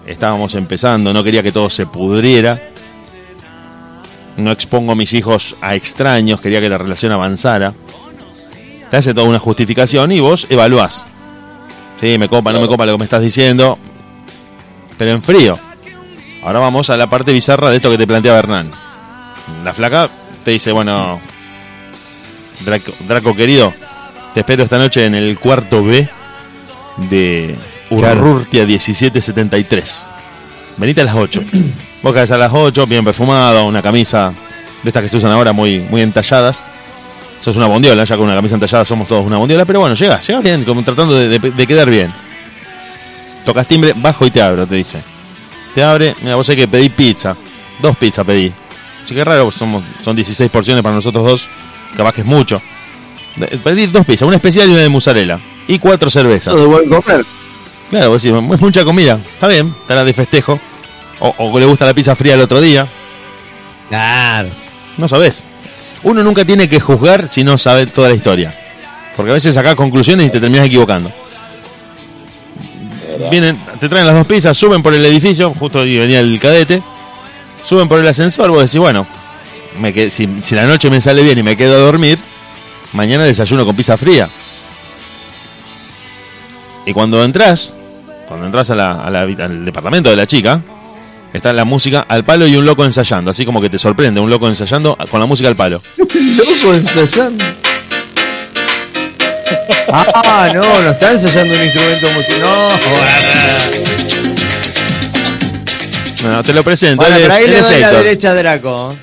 [0.07, 2.59] estábamos empezando, no quería que todo se pudriera,
[4.37, 7.73] no expongo a mis hijos a extraños, quería que la relación avanzara.
[8.89, 11.05] Te hace toda una justificación y vos evaluás.
[11.99, 13.77] Sí, me copa, no me copa lo que me estás diciendo,
[14.97, 15.57] pero en frío.
[16.43, 18.71] Ahora vamos a la parte bizarra de esto que te plantea Hernán.
[19.63, 20.09] La flaca
[20.43, 21.19] te dice, bueno,
[22.65, 23.73] Draco, Draco querido,
[24.33, 26.09] te espero esta noche en el cuarto B
[27.09, 27.55] de
[27.91, 30.11] Urrurtia 1773.
[30.77, 31.43] Venite a las 8.
[32.01, 34.33] Vos caes a las 8, bien perfumado, una camisa
[34.83, 36.65] de estas que se usan ahora muy, muy entalladas.
[37.39, 40.25] Sos una bondiola, ya con una camisa entallada somos todos una bondiola, pero bueno, llegas,
[40.27, 42.11] llegas bien, como tratando de, de- de quedar bien.
[43.45, 44.99] Tocas timbre, bajo y te abro, te dice.
[45.73, 47.35] Te abre, mira, vos hay que pedí pizza.
[47.81, 48.51] Dos pizzas pedí.
[49.05, 51.49] Sí, que raro, somos, son 16 porciones para nosotros dos.
[51.97, 52.61] Capaz que es mucho.
[53.63, 55.39] Pedí dos pizzas, una especial y una de mozzarella.
[55.67, 56.53] Y cuatro cervezas.
[56.53, 57.25] Todo de buen comer.
[57.89, 59.19] Claro, vos decís, es mucha comida.
[59.33, 60.59] Está bien, estará de festejo.
[61.21, 62.87] O, o le gusta la pizza fría el otro día.
[63.89, 64.49] Claro.
[64.97, 65.43] No sabes.
[66.03, 68.53] Uno nunca tiene que juzgar si no sabe toda la historia.
[69.15, 71.11] Porque a veces sacás conclusiones y te terminas equivocando.
[73.29, 76.81] Vienen, te traen las dos pizzas, suben por el edificio, justo ahí venía el cadete,
[77.63, 79.05] suben por el ascensor, vos decís, bueno,
[79.77, 82.17] me qued- si, si la noche me sale bien y me quedo a dormir,
[82.93, 84.27] mañana desayuno con pizza fría.
[86.85, 87.73] Y cuando entras,
[88.27, 90.61] cuando entras a la- a la habita- al departamento de la chica,
[91.33, 94.29] está la música al palo y un loco ensayando, así como que te sorprende, un
[94.29, 95.81] loco ensayando con la música al palo.
[95.97, 97.43] Loco ensayando.
[99.93, 102.39] Ah, no, no está ensayando un instrumento musical.
[102.39, 102.69] No,
[106.21, 108.31] Bueno, te lo presento, Bueno, él pero es- ahí él le es doy la derecha
[108.31, 108.95] a Draco.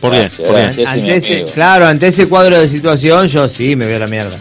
[0.00, 0.18] ¿Por qué?
[0.18, 0.86] Gracias, ¿Por qué?
[0.86, 4.36] Ante ese, claro, ante ese cuadro de situación, yo sí me a la mierda.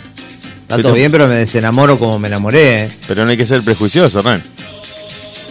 [0.62, 2.84] Está todo bien, pero me desenamoro como me enamoré.
[2.84, 2.89] ¿eh?
[3.08, 4.41] Pero no hay que ser prejuicioso, Hernán.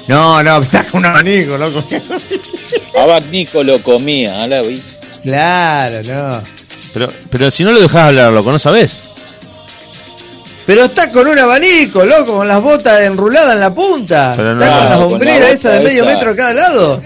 [0.09, 1.85] No, no, está con un abanico, loco.
[2.99, 4.83] Abanico lo comía, a la vi.
[5.23, 6.43] Claro, no.
[6.95, 9.03] Pero, pero si no lo dejás hablar, loco, no sabes.
[10.67, 14.33] Pero está con un abanico, loco, con las botas enruladas en la punta.
[14.37, 16.15] Pero no- está con las la hombreras bota esas de medio esa.
[16.15, 17.03] metro a cada lado.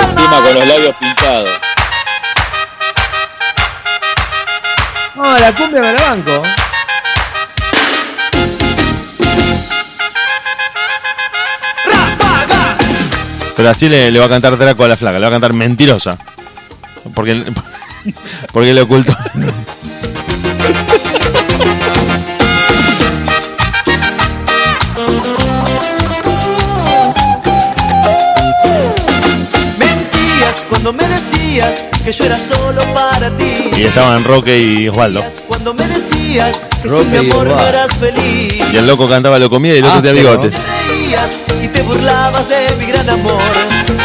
[0.00, 1.50] Encima con los labios pintados.
[5.16, 6.42] No, la cumbia me la banco.
[13.60, 15.52] Pero así le, le va a cantar Draco a la flaca, le va a cantar
[15.52, 16.16] mentirosa.
[17.14, 17.52] Porque,
[18.54, 19.14] porque le ocultó.
[29.78, 33.70] Mentías cuando me decías que yo era solo para ti.
[33.76, 35.22] Y estaban Roque y Osvaldo.
[35.48, 38.62] Cuando me decías que Roque sin mi y amor no eras feliz.
[38.72, 40.60] Y el loco cantaba lo comía y el otro Ah, tenía pero- bigotes.
[41.10, 43.42] Y te burlabas de mi gran amor.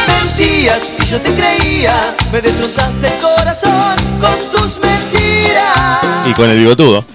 [0.07, 2.15] Mentías y yo te creía.
[2.31, 5.99] Me destrozaste el corazón con tus mentiras.
[6.25, 7.05] Y con el bigotudo.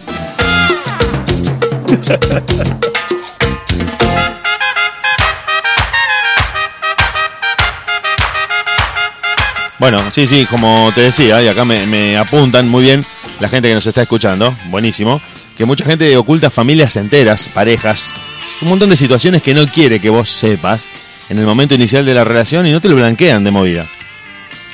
[9.80, 13.04] Bueno, sí, sí, como te decía, y acá me apuntan muy bien
[13.40, 15.20] la gente que nos está escuchando, buenísimo,
[15.56, 18.14] que mucha gente oculta familias enteras, parejas,
[18.62, 20.90] un montón de situaciones que no quiere que vos sepas
[21.28, 23.88] en el momento inicial de la relación y no te lo blanquean de movida.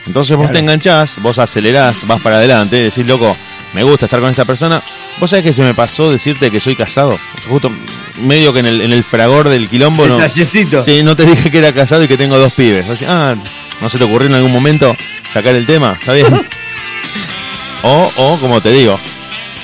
[0.06, 3.36] Entonces vos te enganchás, vos acelerás, vas para adelante, decís, loco,
[3.72, 4.80] me gusta estar con esta persona.
[5.18, 7.18] Vos sabés que se me pasó decirte que soy casado.
[7.48, 7.72] Justo
[8.20, 10.16] medio que en el, en el fragor del quilombo no.
[10.16, 10.82] Detallecito.
[10.82, 12.86] Sí, no te dije que era casado y que tengo dos pibes.
[13.06, 13.34] Ah,
[13.80, 14.96] no se te ocurrió en algún momento
[15.28, 16.26] sacar el tema, está bien.
[17.82, 18.98] o, o, como te digo,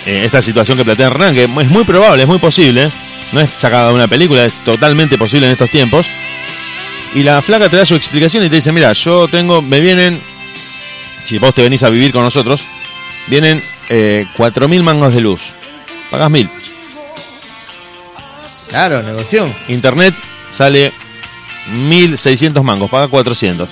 [0.06, 2.90] eh, esta situación que plantea Hernán, que es muy probable, es muy posible,
[3.32, 6.06] no es sacada de una película, es totalmente posible en estos tiempos.
[7.14, 10.20] Y la flaca te da su explicación y te dice, mira, yo tengo, me vienen,
[11.24, 12.62] si vos te venís a vivir con nosotros,
[13.26, 15.40] vienen eh, 4.000 mangos de luz.
[16.10, 16.48] Pagás 1.000.
[18.68, 19.54] Claro, negoción.
[19.68, 20.14] Internet
[20.50, 20.92] sale
[21.74, 23.70] 1.600 mangos, paga 400.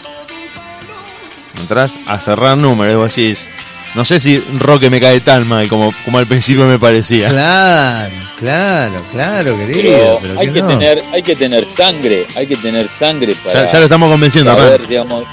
[1.59, 3.47] Entrás a cerrar números, vos decís,
[3.95, 7.29] no sé si Roque me cae tan mal como, como al principio me parecía.
[7.29, 9.83] Claro, claro, claro, querido.
[9.83, 10.69] Pero pero hay que que no.
[10.69, 14.53] tener, hay que tener sangre, hay que tener sangre para Ya, ya lo estamos convenciendo,
[14.55, 14.89] saber, Hernán.
[14.89, 15.25] digamos,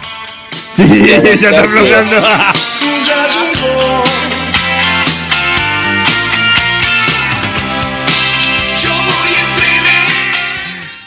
[0.75, 1.91] Sí, ya está entre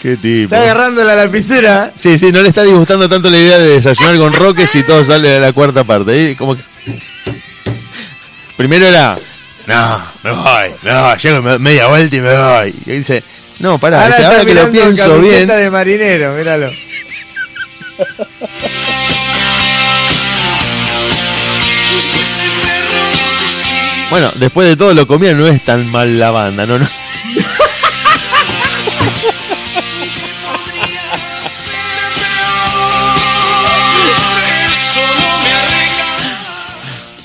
[0.01, 0.55] Qué tipo.
[0.55, 1.92] Está agarrando la lapicera.
[1.94, 5.05] Sí, sí, no le está disgustando tanto la idea de desayunar con Roques y todo
[5.05, 6.30] sale de la cuarta parte.
[6.30, 6.62] Y como que-
[8.61, 9.19] Primero era,
[9.67, 12.75] no, me voy, no, llego me- media vuelta y me voy.
[12.87, 13.23] Y dice,
[13.59, 15.65] no, pará, Ahora dice, está ahora que lo mirando pienso camiseta bien.
[15.65, 16.71] de marinero, míralo.
[24.11, 26.87] Bueno, después de todo lo comía, no es tan mal la banda, no, no.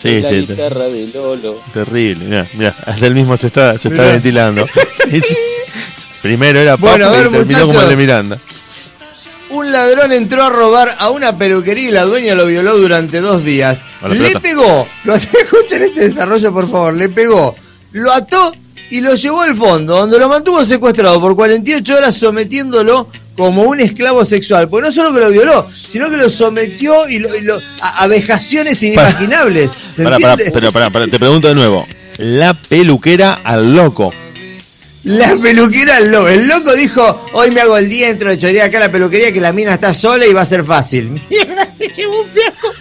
[0.05, 1.61] Sí, la sí, guitarra de Lolo.
[1.73, 2.25] terrible.
[2.25, 4.13] Mira, mira, hasta él mismo se está, se está Mirá.
[4.13, 4.67] ventilando.
[5.09, 5.35] Sí, sí.
[6.21, 7.95] Primero era Papo Bueno, a ver, y terminó como el de.
[7.95, 8.39] Miranda.
[9.51, 13.43] Un ladrón entró a robar a una peluquería y la dueña lo violó durante dos
[13.45, 13.81] días.
[14.01, 14.39] Le pelota.
[14.39, 17.55] pegó, lo escuchen este desarrollo por favor, le pegó,
[17.91, 18.51] lo ató
[18.89, 23.79] y lo llevó al fondo, donde lo mantuvo secuestrado por 48 horas sometiéndolo como un
[23.81, 24.69] esclavo sexual.
[24.69, 28.03] Porque no solo que lo violó, sino que lo sometió y lo, y lo- a,
[28.03, 29.71] a vejaciones inimaginables.
[29.95, 31.85] Pero pará, pará, te pregunto de nuevo.
[32.17, 34.13] La peluquera al loco.
[35.03, 36.27] La peluquera al loco.
[36.29, 39.31] El loco dijo, hoy me hago el día, entro de chorear acá a la peluquería
[39.31, 41.21] que la mina está sola y va a ser fácil.
[41.77, 42.73] Se llevó un fiasco.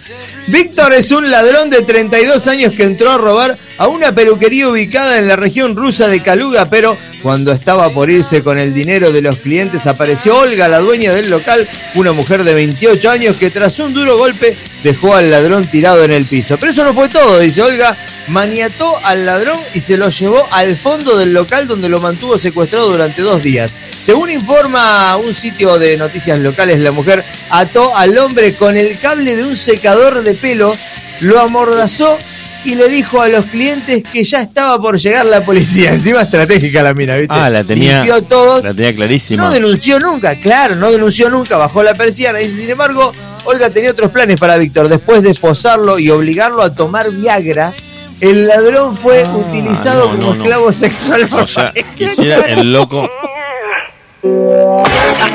[0.46, 5.18] Víctor es un ladrón de 32 años que entró a robar a una peluquería ubicada
[5.18, 9.22] en la región rusa de Kaluga, pero cuando estaba por irse con el dinero de
[9.22, 13.78] los clientes apareció Olga, la dueña del local, una mujer de 28 años que tras
[13.78, 16.56] un duro golpe dejó al ladrón tirado en el piso.
[16.58, 17.96] Pero eso no fue todo, dice Olga,
[18.28, 22.90] maniató al ladrón y se lo llevó al fondo del local donde lo mantuvo secuestrado
[22.90, 23.76] durante dos días.
[24.02, 29.36] Según informa un sitio de noticias locales, la mujer ató al hombre con el cable
[29.36, 30.74] de un secador de pelo,
[31.20, 32.16] lo amordazó
[32.64, 35.90] y le dijo a los clientes que ya estaba por llegar la policía.
[35.94, 37.34] Encima estratégica la mina, ¿viste?
[37.36, 39.44] Ah, la tenía, Limpió todo, la tenía clarísima.
[39.44, 42.38] no denunció nunca, claro, no denunció nunca, bajó la persiana.
[42.38, 43.12] Dice, sin embargo,
[43.44, 44.88] Olga tenía otros planes para Víctor.
[44.88, 47.74] Después de posarlo y obligarlo a tomar Viagra,
[48.20, 50.42] el ladrón fue Ah, utilizado no, como no, no.
[50.42, 51.28] esclavo sexual.
[51.28, 53.06] por O sea, quisiera el loco.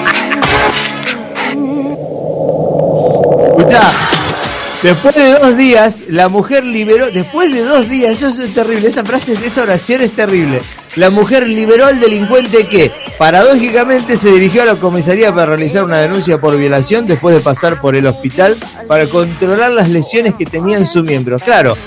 [4.82, 9.04] Después de dos días, la mujer liberó, después de dos días, eso es terrible, esa
[9.04, 10.62] frase, esa oración es terrible.
[10.96, 15.98] La mujer liberó al delincuente que, paradójicamente, se dirigió a la comisaría para realizar una
[16.00, 18.58] denuncia por violación después de pasar por el hospital
[18.88, 21.38] para controlar las lesiones que tenía en su miembro.
[21.40, 21.78] Claro,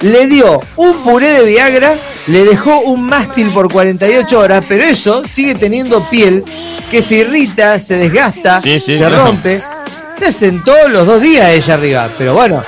[0.00, 1.94] le dio un puré de Viagra,
[2.28, 6.44] le dejó un mástil por 48 horas, pero eso sigue teniendo piel
[6.90, 9.26] que se irrita, se desgasta, Sí, sí, se claro.
[9.26, 9.62] rompe.
[10.18, 12.62] Se sentó los dos días ella arriba, pero bueno,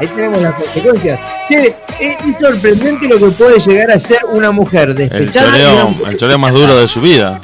[0.00, 1.20] ahí tenemos las consecuencias.
[1.48, 5.48] Che, es, es sorprendente lo que puede llegar a ser una mujer El despechada.
[5.48, 7.40] una choreo, mujer el choreo más duro de su vida.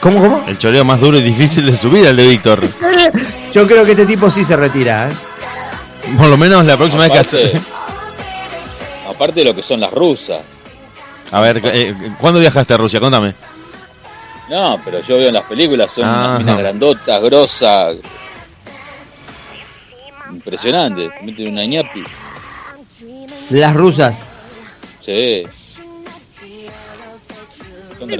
[0.00, 0.44] ¿Cómo, cómo?
[0.46, 2.62] El choreo más duro y difícil de su vida, el de Víctor.
[3.52, 5.08] Yo creo que este tipo sí se retira.
[5.08, 5.12] ¿eh?
[6.16, 7.60] Por lo menos la próxima vez que Aparte, hace.
[9.08, 10.38] aparte de lo que son las rusas.
[11.32, 13.00] A ver, eh, ¿cuándo viajaste a Rusia?
[13.00, 13.34] Contame.
[14.48, 16.18] No, pero yo veo en las películas, son Ajá.
[16.28, 17.96] unas minas grandotas, grosas.
[20.32, 22.04] Impresionante, te meten una ñapi.
[23.50, 24.24] Las rusas.
[25.00, 25.44] Sí.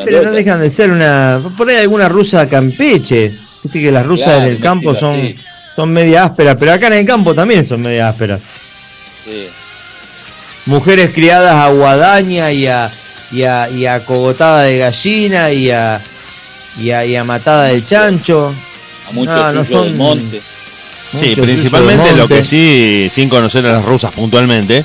[0.04, 1.40] Pero no dejan de ser una.
[1.56, 3.32] Por ahí alguna rusa campeche.
[3.62, 5.36] Viste que las rusas Claro, en el campo son, así.
[5.74, 8.40] son media ásperas, pero acá en el campo también son media ásperas.
[9.24, 9.48] Sí.
[10.66, 12.90] Mujeres criadas a guadaña y a,
[13.32, 16.00] y a, y a cogotada de gallina y a,
[16.78, 18.54] y a, y a matada de chancho.
[19.08, 20.40] A mucho No, no del monte.
[21.12, 24.84] Sí, Mucho principalmente lo que sí, sin conocer a las rusas puntualmente,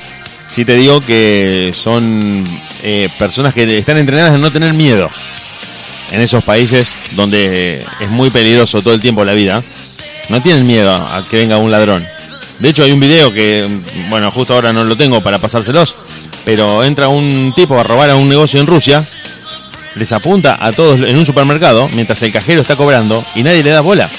[0.53, 2.47] sí te digo que son
[2.83, 5.09] eh, personas que están entrenadas en no tener miedo.
[6.11, 9.63] En esos países donde es muy peligroso todo el tiempo la vida,
[10.29, 12.05] no tienen miedo a que venga un ladrón.
[12.59, 13.67] De hecho hay un video que,
[14.09, 15.95] bueno, justo ahora no lo tengo para pasárselos,
[16.45, 19.03] pero entra un tipo a robar a un negocio en Rusia,
[19.95, 23.71] les apunta a todos en un supermercado mientras el cajero está cobrando y nadie le
[23.71, 24.09] da bola.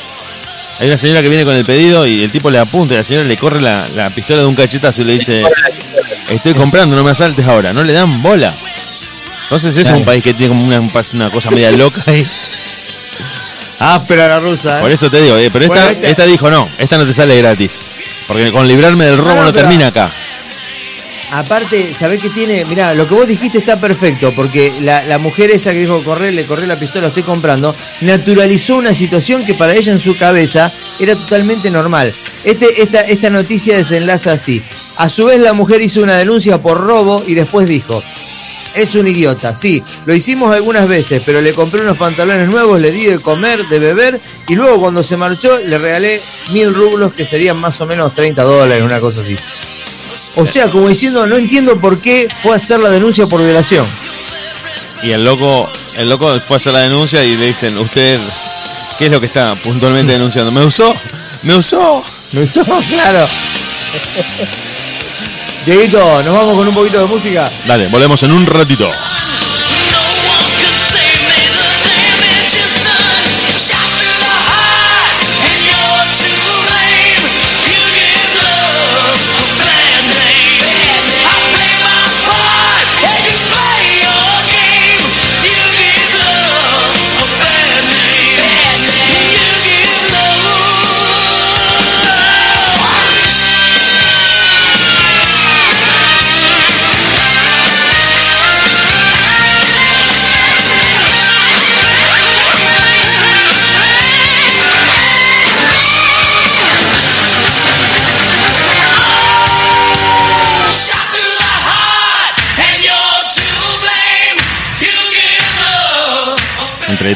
[0.79, 3.05] Hay una señora que viene con el pedido y el tipo le apunta y la
[3.05, 5.43] señora le corre la, la pistola de un cachetazo y le dice,
[6.29, 7.73] estoy comprando, no me asaltes ahora.
[7.73, 8.53] No le dan bola.
[9.45, 9.99] Entonces es Claro.
[9.99, 12.27] un país que tiene como una, una cosa media loca y
[13.79, 14.81] Áspera la rusa, ¿eh?
[14.81, 17.13] por eso te digo, eh, pero esta, Bueno, este- esta dijo no, esta no te
[17.13, 17.81] sale gratis.
[18.29, 20.11] Porque con librarme del robo No, no, no, pero- termina acá.
[21.35, 22.63] Aparte, ¿sabés qué tiene?
[22.67, 26.45] Mirá, lo que vos dijiste está perfecto, porque la, mujer esa que dijo, corre, le
[26.45, 30.71] corré la pistola, estoy comprando, naturalizó una situación que para ella en su cabeza
[31.01, 32.13] era totalmente normal.
[32.45, 34.63] Este, esta, esta noticia desenlaza así.
[34.99, 38.03] A su vez la mujer hizo una denuncia por robo y después dijo,
[38.75, 42.93] es un idiota, sí, lo hicimos algunas veces, pero le compré unos pantalones nuevos, le
[42.93, 46.21] di de comer, de beber, y luego cuando se marchó le regalé
[46.53, 49.37] mil rublos, que serían más o menos 30 dólares, una cosa así.
[50.35, 53.87] O sea, como diciendo, no entiendo por qué fue a hacer la denuncia por violación.
[55.03, 58.19] Y el loco, el loco fue a hacer la denuncia y le dicen, usted,
[58.99, 60.51] ¿qué es lo que está puntualmente denunciando?
[60.51, 60.95] ¿Me usó?
[61.43, 62.05] ¿Me usó?
[62.33, 62.65] ¿Me usó?
[62.89, 63.29] Claro.
[65.67, 67.51] Dieguito, nos vamos con un poquito de música.
[67.67, 68.91] Dale, volvemos en un ratito.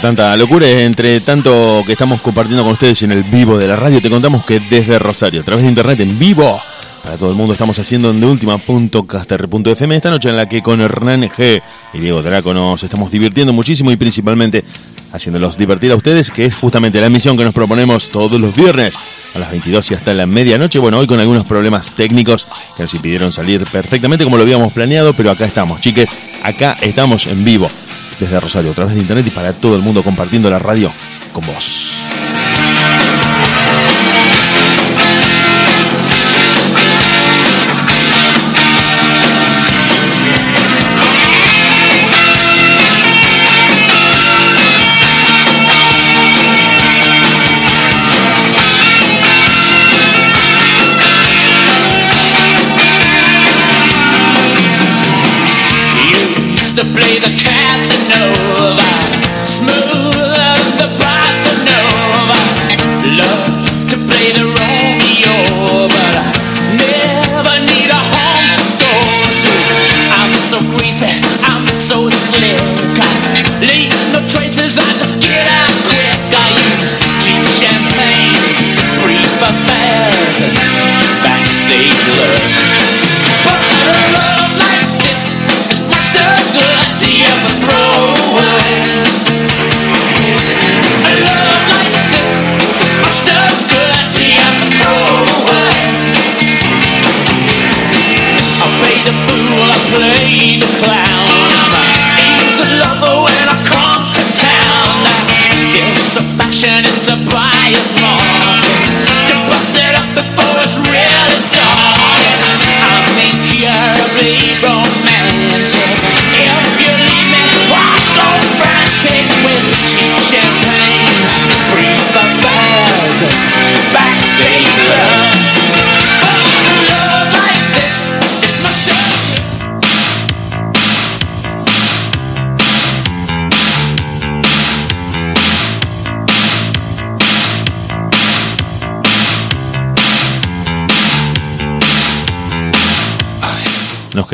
[0.07, 4.01] Tanta locura, entre tanto que estamos compartiendo con ustedes en el vivo de la radio,
[4.01, 6.61] te contamos que desde Rosario, a través de internet en vivo,
[7.03, 11.23] para todo el mundo estamos haciendo en deultima.caster.fm esta noche en la que con Hernán
[11.23, 11.61] G
[11.93, 14.63] y Diego Draco nos estamos divirtiendo muchísimo y principalmente
[15.13, 18.97] haciéndolos divertir a ustedes, que es justamente la misión que nos proponemos todos los viernes
[19.35, 20.79] a las 22 y hasta la medianoche.
[20.79, 22.47] Bueno, hoy con algunos problemas técnicos
[22.77, 27.27] que nos impidieron salir perfectamente como lo habíamos planeado, pero acá estamos, chiques, acá estamos
[27.27, 27.69] en vivo
[28.19, 30.93] desde Rosario, a través de internet y para todo el mundo compartiendo la radio
[31.33, 31.93] con vos.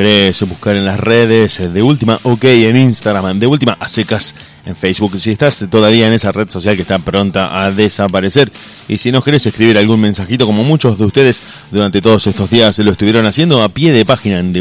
[0.03, 4.35] Querés buscar en las redes de última OK en Instagram, de última a secas
[4.65, 5.17] en Facebook.
[5.17, 8.51] Si estás todavía en esa red social que está pronta a desaparecer.
[8.89, 11.41] Y si nos querés escribir algún mensajito, como muchos de ustedes
[11.71, 14.51] durante todos estos días se lo estuvieron haciendo a pie de página en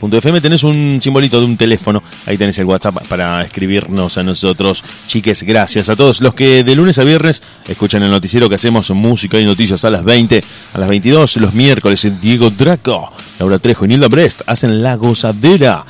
[0.00, 4.84] deultima.caster.fm tenés un simbolito de un teléfono, ahí tenés el WhatsApp para escribirnos a nosotros.
[5.06, 8.90] Chiques, gracias a todos los que de lunes a viernes escuchan el noticiero que hacemos
[8.90, 10.44] música y noticias a las 20,
[10.74, 15.84] a las 22, los miércoles Diego Draco, Laura Trejo y Nilda Brest hacen la gozadera.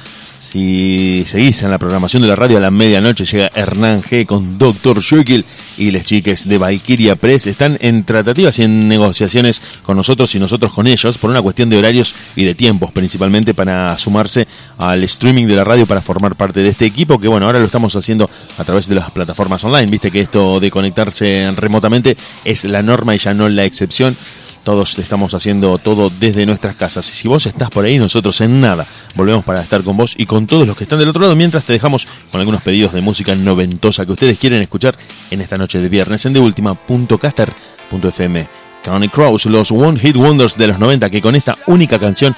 [0.46, 4.58] Si seguís en la programación de la radio a la medianoche llega Hernán G con
[4.58, 5.02] Dr.
[5.02, 5.44] Jekyll
[5.76, 10.38] y las chiques de Valkyria Press están en tratativas y en negociaciones con nosotros y
[10.38, 14.46] nosotros con ellos por una cuestión de horarios y de tiempos principalmente para sumarse
[14.78, 17.66] al streaming de la radio para formar parte de este equipo que bueno ahora lo
[17.66, 22.64] estamos haciendo a través de las plataformas online viste que esto de conectarse remotamente es
[22.64, 24.16] la norma y ya no la excepción
[24.66, 27.08] Todos estamos haciendo todo desde nuestras casas.
[27.08, 30.26] Y si vos estás por ahí, nosotros en nada volvemos para estar con vos y
[30.26, 33.00] con todos los que están del otro lado, mientras te dejamos con algunos pedidos de
[33.00, 34.96] música noventosa que ustedes quieren escuchar
[35.30, 38.46] en esta noche de viernes en deultima.caster.fm.
[38.82, 42.34] County Crows, los One Hit Wonders de los 90 que con esta única canción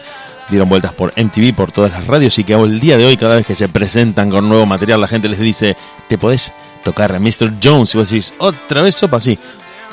[0.50, 3.36] dieron vueltas por MTV, por todas las radios y que el día de hoy cada
[3.36, 6.52] vez que se presentan con nuevo material la gente les dice, te podés
[6.84, 7.54] tocar a Mr.
[7.64, 9.38] Jones y vos decís, otra vez sopa, sí.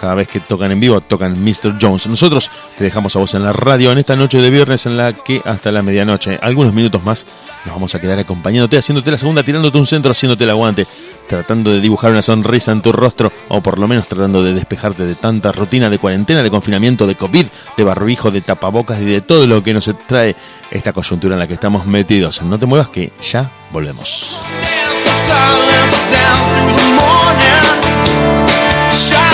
[0.06, 1.80] Cada vez que tocan en vivo, tocan Mr.
[1.82, 2.06] Jones.
[2.06, 5.14] Nosotros te dejamos a vos en la radio en esta noche de viernes en la
[5.14, 7.26] que hasta la medianoche, algunos minutos más,
[7.66, 10.86] nos vamos a quedar acompañándote, haciéndote la segunda, tirándote un centro, haciéndote el aguante,
[11.28, 15.08] tratando de dibujar una sonrisa en tu rostro o por lo menos tratando de despejarte
[15.08, 19.22] de tanta rutina de cuarentena, de confinamiento, de COVID, de barbijo, de tapabocas y de
[19.22, 20.36] todo lo que nos trae
[20.70, 22.44] esta coyuntura en la que estamos metidos.
[22.44, 24.40] No te muevas que ya volvemos.
[28.96, 29.25] silence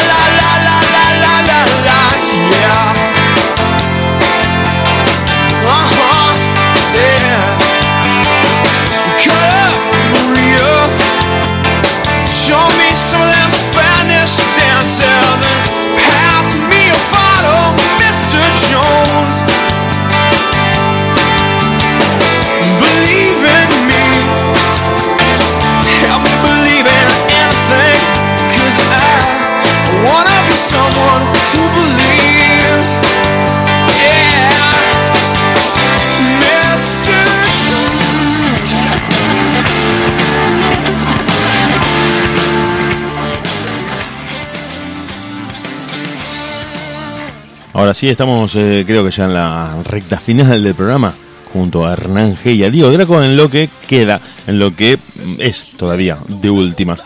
[47.74, 51.14] Ahora sí, estamos eh, creo que ya en la recta final del programa
[51.54, 54.98] junto a Hernán G y a Diego Draco en lo que queda, en lo que
[55.38, 56.98] es todavía de última.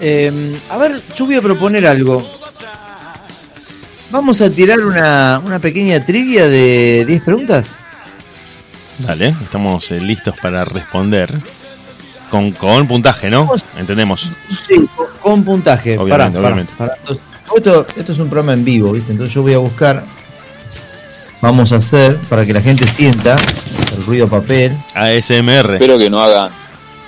[0.00, 2.24] Eh, a ver, yo voy a proponer algo.
[4.10, 7.78] Vamos a tirar una, una pequeña trivia de 10 preguntas.
[8.98, 11.38] Dale, estamos eh, listos para responder.
[12.30, 13.50] Con, con puntaje, ¿no?
[13.78, 14.30] Entendemos.
[14.66, 15.96] Sí, con, con puntaje.
[15.96, 16.72] Obviamente, pará, obviamente.
[17.56, 19.12] Esto, esto es un programa en vivo, ¿viste?
[19.12, 20.04] Entonces yo voy a buscar.
[21.40, 23.36] Vamos a hacer para que la gente sienta
[23.96, 24.76] el ruido papel.
[24.94, 25.74] ASMR.
[25.74, 26.50] Espero que no hagan,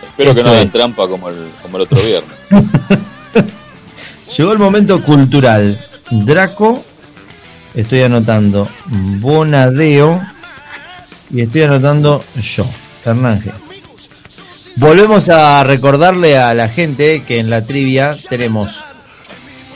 [0.08, 0.72] espero que no hagan es.
[0.72, 2.30] trampa como el, como el otro viernes.
[4.36, 5.78] Llegó el momento cultural.
[6.10, 6.84] Draco,
[7.74, 8.68] estoy anotando
[9.20, 10.20] Bonadeo
[11.32, 12.66] y estoy anotando yo,
[13.04, 13.52] Hernán G.
[14.76, 18.84] Volvemos a recordarle a la gente que en la trivia tenemos.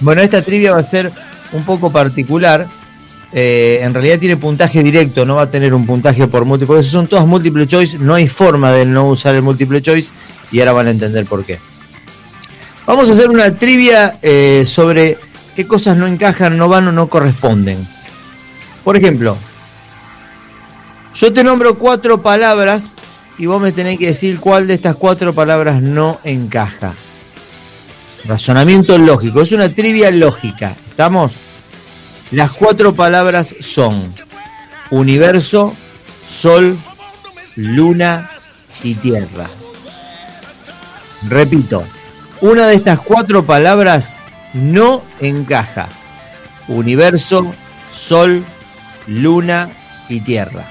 [0.01, 1.11] Bueno, esta trivia va a ser
[1.53, 2.67] un poco particular.
[3.33, 6.79] Eh, en realidad tiene puntaje directo, no va a tener un puntaje por múltiple.
[6.81, 10.13] Eso son todas múltiple choice, no hay forma de no usar el múltiple choice
[10.53, 11.59] y ahora van a entender por qué.
[12.87, 15.19] Vamos a hacer una trivia eh, sobre
[15.57, 17.87] qué cosas no encajan, no van o no corresponden.
[18.85, 19.37] Por ejemplo,
[21.15, 22.95] yo te nombro cuatro palabras
[23.39, 26.93] y vos me tenés que decir cuál de estas cuatro palabras no encaja.
[28.27, 30.75] Razonamiento lógico, es una trivia lógica.
[30.89, 31.33] ¿Estamos?
[32.31, 34.12] Las cuatro palabras son
[34.91, 35.75] universo,
[36.29, 36.79] sol,
[37.57, 38.31] luna
[38.83, 39.49] y tierra.
[41.29, 41.85] Repito,
[42.41, 44.18] una de estas cuatro palabras
[44.55, 45.89] no encaja.
[46.68, 47.55] Universo,
[47.93, 48.45] sol,
[49.07, 49.68] luna
[50.09, 50.64] y tierra.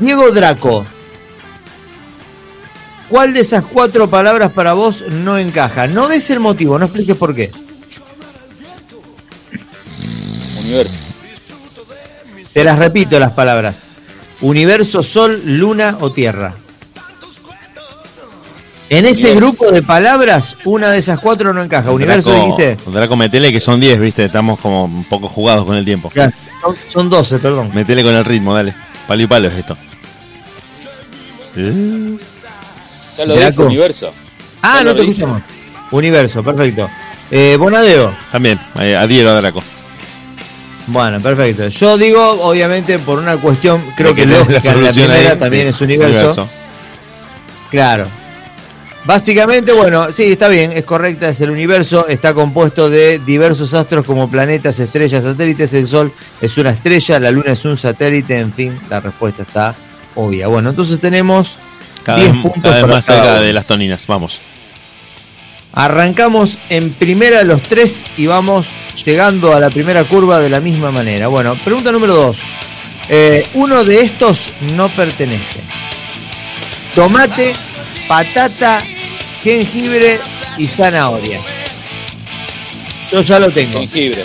[0.00, 0.86] Diego Draco,
[3.08, 5.86] ¿cuál de esas cuatro palabras para vos no encaja?
[5.86, 7.50] No des el motivo, no expliques por qué.
[10.58, 10.98] Universo.
[12.52, 13.88] Te las repito las palabras.
[14.40, 16.54] Universo, sol, luna o tierra.
[18.90, 21.90] En ese grupo de palabras, una de esas cuatro no encaja.
[21.90, 22.90] Universo Draco, dijiste.
[22.90, 24.24] Draco, metele que son 10, ¿viste?
[24.24, 26.08] Estamos como un poco jugados con el tiempo.
[26.08, 26.32] Claro,
[26.62, 27.70] son, son 12, perdón.
[27.74, 28.74] Metele con el ritmo, dale.
[29.06, 29.76] Palo y palo es esto.
[31.56, 32.16] Eh,
[33.18, 33.50] Ya lo Draco.
[33.50, 34.12] dijo Universo.
[34.62, 35.12] Ah, Ya no te dije.
[35.12, 35.42] escuchamos.
[35.90, 36.88] Universo, perfecto.
[37.30, 38.14] Eh, Bonadeo.
[38.30, 39.62] También, eh, adhiero a Draco.
[40.86, 41.68] Bueno, perfecto.
[41.68, 45.38] Yo digo, obviamente, por una cuestión, creo que no es lógica, la, solución primera ahí,
[45.38, 46.48] también sí, es universo.
[47.70, 48.06] Claro.
[49.04, 54.04] Básicamente, bueno, sí, está bien, es correcta, es el universo, está compuesto de diversos astros
[54.04, 58.52] como planetas, estrellas, satélites, el Sol es una estrella, la Luna es un satélite, en
[58.52, 59.74] fin, la respuesta está
[60.14, 60.48] obvia.
[60.48, 61.56] Bueno, entonces tenemos
[62.08, 63.42] Cada 10 vez, puntos cada vez para más cada cerca uno.
[63.42, 64.40] de las toninas, vamos.
[65.74, 68.66] Arrancamos en primera los tres y vamos
[69.04, 71.28] llegando a la primera curva de la misma manera.
[71.28, 72.38] Bueno, pregunta número dos.
[73.10, 75.60] Eh, uno de estos no pertenece.
[76.94, 77.52] Tomate,
[78.08, 78.80] patata,
[79.44, 80.18] jengibre
[80.56, 81.40] y zanahoria.
[83.12, 83.78] Yo ya lo tengo.
[83.80, 84.24] Jengibre.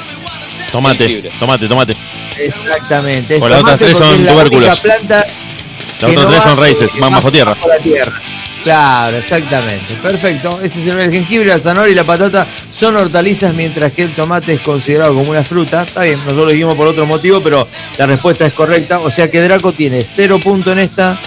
[0.71, 1.31] Tomate, jengibre.
[1.37, 1.95] tomate, tomate.
[2.39, 3.35] Exactamente.
[3.35, 4.69] es Pues las otras tres son es la tubérculos.
[4.69, 5.25] única planta
[5.97, 7.51] Otras no tres son raíces, va bajo tierra.
[7.55, 8.11] bajo la tierra.
[8.63, 9.93] Claro, exactamente.
[10.01, 10.59] Perfecto.
[10.63, 14.53] Este es el, jengibre, la zanahoria y la patata son hortalizas, mientras que el tomate
[14.53, 15.83] es considerado como una fruta.
[15.83, 17.67] Está bien, nosotros lo dijimos por otro motivo, pero
[17.97, 18.99] la respuesta es correcta.
[18.99, 21.19] O sea que Draco tiene cero punto en esta.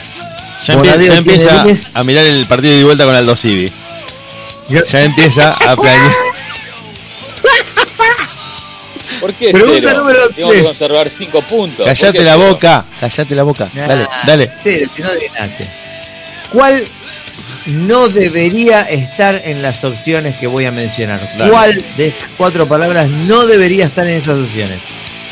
[0.63, 1.97] Ya, empie- ya empieza tiene 10.
[1.97, 3.71] a mirar el partido de vuelta con Aldo Civi.
[4.89, 6.11] Ya empieza a planear.
[9.27, 9.99] ¿Por qué Pregunta cero?
[9.99, 10.67] número Tengo que tres.
[10.69, 11.79] conservar cinco puntos.
[11.79, 12.47] ¿Por Callate la cero?
[12.49, 13.69] boca, callate la boca.
[13.75, 14.51] Dale, Ah, dale.
[14.63, 15.67] Cero, si no adivinaste.
[16.53, 16.85] ¿Cuál
[17.67, 21.21] no debería estar en las opciones que voy a mencionar?
[21.37, 21.51] Dale.
[21.51, 24.79] ¿Cuál de estas cuatro palabras no debería estar en esas opciones?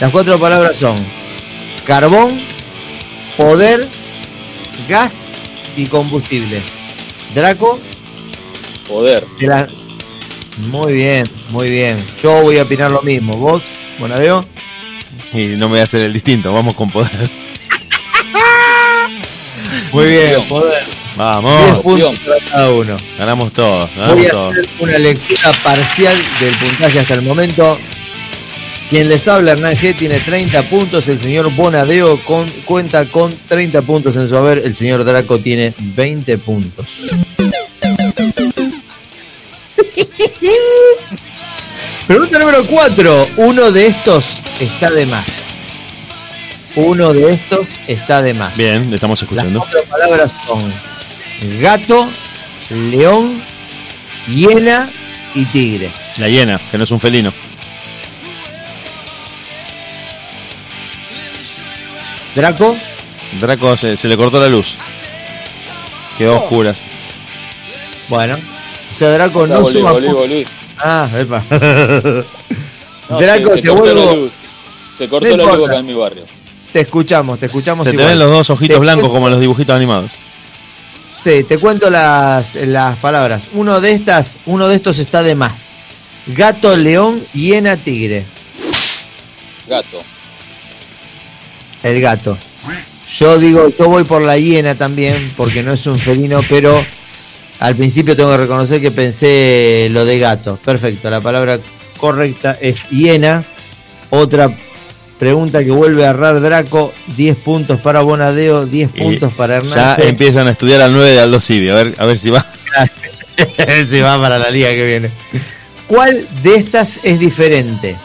[0.01, 0.97] Las cuatro palabras son
[1.86, 2.40] carbón,
[3.36, 3.86] poder,
[4.88, 5.18] gas
[5.76, 6.61] y combustible.
[7.32, 7.78] Draco,
[8.88, 9.24] Poder.
[9.40, 9.68] la-
[10.59, 11.97] Muy bien, muy bien.
[12.22, 13.34] Yo voy a opinar lo mismo.
[13.36, 13.62] ¿Vos,
[13.99, 14.45] Bonadeo?
[15.32, 17.11] Y no me voy a hacer el distinto, vamos con poder.
[19.92, 20.82] Muy bien, poder.
[20.84, 22.97] 10 Vamos, puntos para cada uno.
[23.16, 24.53] ganamos todos, Voy a todos.
[24.53, 27.78] hacer una lectura parcial del puntaje hasta el momento.
[28.90, 31.07] Quien les habla, Hernán G, tiene 30 puntos.
[31.09, 34.59] El señor Bonadeo con- cuenta con 30 puntos en su haber.
[34.64, 36.86] El señor Draco tiene 20 puntos.
[42.07, 43.28] Pregunta número 4.
[43.38, 45.24] Uno de estos está de más.
[46.76, 48.57] Uno de estos está de más.
[48.57, 49.61] Bien, le estamos Las escuchando.
[49.61, 50.72] cuatro palabras son
[51.61, 52.09] gato,
[52.70, 53.40] león,
[54.28, 54.88] hiena
[55.34, 55.90] y tigre.
[56.18, 57.32] La hiena, que no es un felino.
[62.34, 62.76] Draco,
[63.40, 64.76] Draco se, se le cortó la luz.
[66.18, 66.82] Quedó a oscuras.
[68.09, 68.36] bueno.
[68.94, 70.46] O sea, Draco no volví, suma volví, pu- volví.
[70.79, 71.43] Ah, epa.
[73.11, 74.16] No, Draco, se, se te cortó la vuelvo.
[74.16, 74.33] luz.
[74.97, 76.25] Se cortó No la luz acá en mi barrio.
[76.72, 77.85] Te escuchamos, te escuchamos.
[77.85, 80.11] Se te ven los dos ojitos Te blancos cuento- como en los dibujitos animados.
[81.22, 83.45] Sí, te cuento las, las palabras.
[83.53, 85.75] Uno de estas, uno de estos está de más.
[86.29, 88.25] Gato, león, hiena, tigre.
[89.68, 90.03] Gato.
[91.83, 92.39] El gato.
[93.18, 96.85] Yo digo, yo voy por la hiena también, porque no es un felino, pero
[97.64, 100.58] al principio tengo que reconocer que pensé lo de gato.
[100.62, 101.58] Perfecto, la palabra
[101.96, 103.42] correcta es hiena.
[104.10, 104.50] Otra
[105.18, 109.72] pregunta que vuelve a errar Draco, 10 puntos para Bonadeo, 10 Y puntos para Hernán.
[109.72, 112.44] Ya empiezan a estudiar al 9 de Aldo Civi, a ver, a ver si va.
[112.76, 115.10] A ver si va para la liga que viene.
[115.86, 117.96] ¿Cuál de estas es diferente?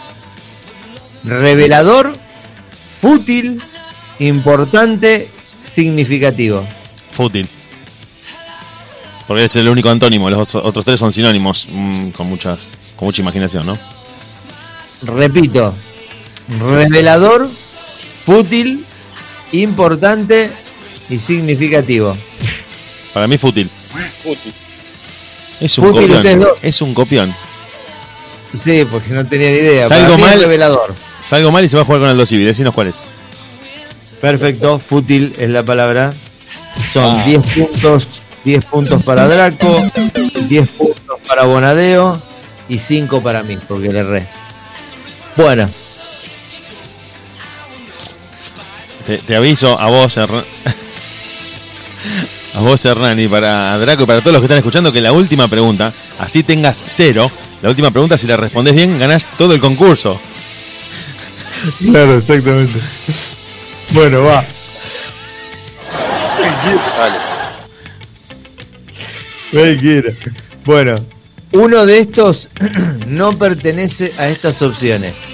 [1.26, 2.14] Revelador,
[3.01, 3.62] fútil,
[4.20, 5.28] importante,
[5.62, 6.66] significativo.
[7.12, 7.45] Fútil.
[9.30, 13.22] Porque es el único antónimo, los otros- tres son sinónimos mm, con muchas con mucha
[13.22, 13.78] imaginación, ¿no?
[15.06, 15.74] Repito,
[16.60, 17.48] revelador,
[18.26, 18.84] fútil,
[19.54, 20.50] importante
[21.10, 22.18] y significativo.
[23.14, 23.70] Para mí fútil.
[24.26, 24.54] Útil.
[25.62, 26.48] Es un Fútil, copión.
[26.62, 27.34] Es un copión.
[28.62, 29.88] Sí, porque no tenía ni idea.
[29.88, 30.40] Salgo Para mí es mal.
[30.42, 30.96] revelador.
[31.24, 33.06] Salgo mal y se va a jugar con Aldo Civi, decinos cuál es.
[34.20, 36.10] Perfecto, fútil es la palabra.
[36.92, 37.24] Son Ah.
[37.26, 38.08] 10 puntos,
[38.46, 39.84] 10 puntos para Draco,
[40.48, 42.22] 10 puntos para Bonadeo
[42.68, 44.28] y 5 para mí, porque le erré.
[45.36, 45.70] Bueno,
[49.06, 50.46] Te, te aviso a vos, Hernán.
[52.56, 55.12] A vos, Hernán, y para Draco y para todos los que están escuchando, que la
[55.12, 57.32] última pregunta, así tengas cero,
[57.62, 60.20] la última pregunta, si la respondes bien, ganás todo el concurso.
[61.80, 62.80] claro, exactamente.
[63.92, 64.44] Bueno, va.
[66.98, 67.29] Vale.
[70.66, 70.95] Bueno,
[71.52, 72.50] uno de estos
[73.08, 75.30] no pertenece a estas opciones.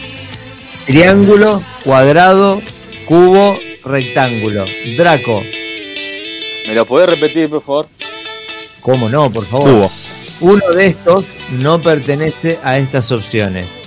[0.85, 2.61] Triángulo, cuadrado,
[3.05, 4.65] cubo, rectángulo.
[4.97, 5.41] Draco,
[6.67, 7.87] ¿Me lo podés repetir, por favor?
[8.81, 9.69] ¿cómo no, por favor?
[9.69, 9.91] Cubo.
[10.41, 13.83] Uno de estos no pertenece a estas opciones.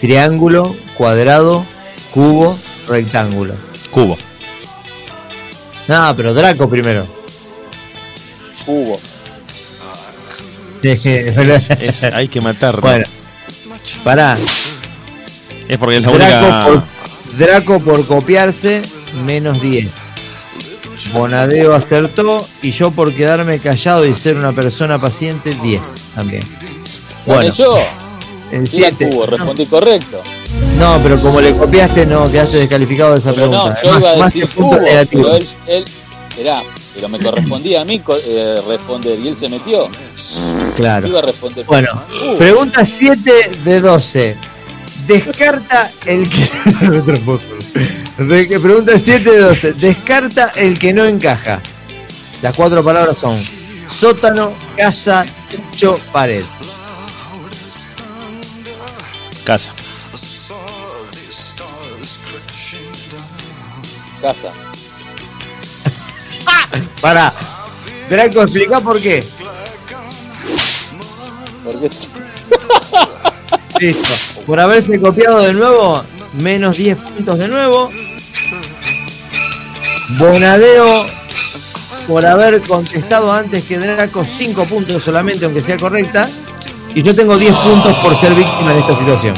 [0.00, 1.64] Triángulo, cuadrado,
[2.12, 2.58] cubo,
[2.88, 3.54] rectángulo.
[3.90, 4.16] Cubo.
[5.88, 7.06] No, pero Draco primero.
[8.64, 8.98] Cubo.
[10.92, 12.80] Es- es- hay que matarlo.
[12.82, 13.04] bueno,
[14.02, 14.36] pará.
[15.68, 16.64] Es porque es la Draco única.
[16.66, 16.82] por,
[17.38, 18.82] Draco por copiarse,
[19.24, 19.88] menos 10.
[21.12, 25.82] Bonadeo acertó y yo por quedarme callado y ser una persona paciente, 10
[26.14, 26.42] también.
[27.26, 27.76] Bueno, yo.
[28.52, 29.10] el Sí, a 7.
[29.10, 30.22] cubo, respondí correcto.
[30.78, 33.80] No, pero como le copiaste, no, quedaste descalificado de esa Pero no, pregunta.
[33.82, 35.26] yo Más- iba a más decir que puntos cubo, negativos.
[35.66, 35.84] pero él,
[36.38, 36.48] él,
[36.94, 39.88] pero me correspondía a mí eh, responder y él se metió.
[40.76, 41.08] Claro.
[41.08, 41.64] Iba a responder.
[41.66, 42.38] Bueno, Cubo.
[42.38, 44.36] pregunta 7 de 12.
[45.06, 46.48] Descarta el que
[48.60, 49.72] pregunta 7 de 12.
[49.74, 51.60] Descarta el que no encaja.
[52.42, 53.42] Las cuatro palabras son
[53.90, 56.44] sótano, casa, techo, pared.
[59.44, 59.72] Casa.
[64.20, 64.63] Casa.
[67.00, 67.32] Para.
[68.08, 69.24] Draco, explica por qué.
[71.64, 71.90] Porque
[73.80, 74.42] Listo.
[74.46, 76.04] Por haberse copiado de nuevo,
[76.34, 77.90] menos 10 puntos de nuevo.
[80.18, 81.06] Bonadeo,
[82.06, 86.28] por haber contestado antes que Draco, 5 puntos solamente, aunque sea correcta.
[86.94, 89.34] Y yo tengo 10 puntos por ser víctima de esta situación.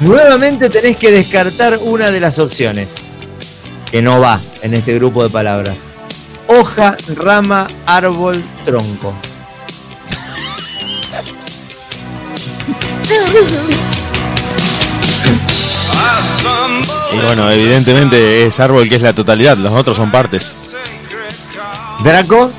[0.00, 2.94] Nuevamente tenés que descartar una de las opciones
[3.90, 5.76] que no va en este grupo de palabras.
[6.46, 9.14] Hoja, rama, árbol, tronco.
[17.12, 20.74] Y bueno, evidentemente es árbol que es la totalidad, los otros son partes.
[22.04, 22.52] Draco,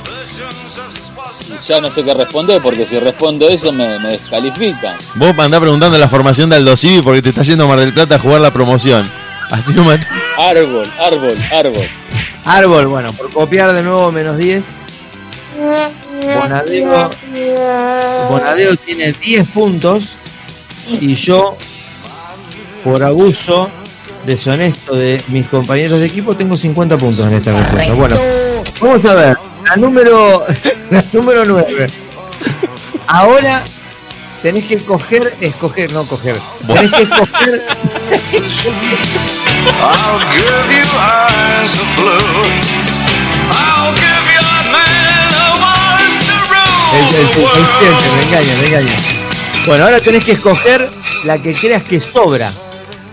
[1.69, 4.97] ya no sé qué responder, porque si respondo eso me, me descalifican.
[5.15, 7.93] Vos andás preguntando la formación de Aldo Civi porque te está yendo a Mar del
[7.93, 9.09] Plata a jugar la promoción.
[9.51, 9.93] Así no me...
[10.37, 11.87] Árbol, árbol, árbol.
[12.43, 14.63] árbol, bueno, por copiar de nuevo menos 10.
[16.35, 17.09] Bonadeo,
[18.29, 20.09] Bonadeo tiene 10 puntos
[20.89, 21.55] y yo,
[22.83, 23.69] por abuso
[24.25, 27.93] deshonesto de mis compañeros de equipo, tengo 50 puntos en esta respuesta.
[27.93, 28.15] Bueno,
[28.81, 29.48] vamos a ver.
[29.69, 30.47] La número,
[30.89, 31.87] la número 9.
[33.05, 33.63] Ahora
[34.41, 36.37] tenés que coger, escoger, no coger.
[36.65, 37.61] Tenés que escoger.
[39.79, 42.49] I'll give you eyes of blue.
[43.51, 48.25] I'll give you a man who wants to rule the subconsciente, me world.
[48.25, 48.95] engaña, me engaña.
[49.67, 50.89] Bueno, ahora tenés que escoger
[51.25, 52.51] la que creas que sobra.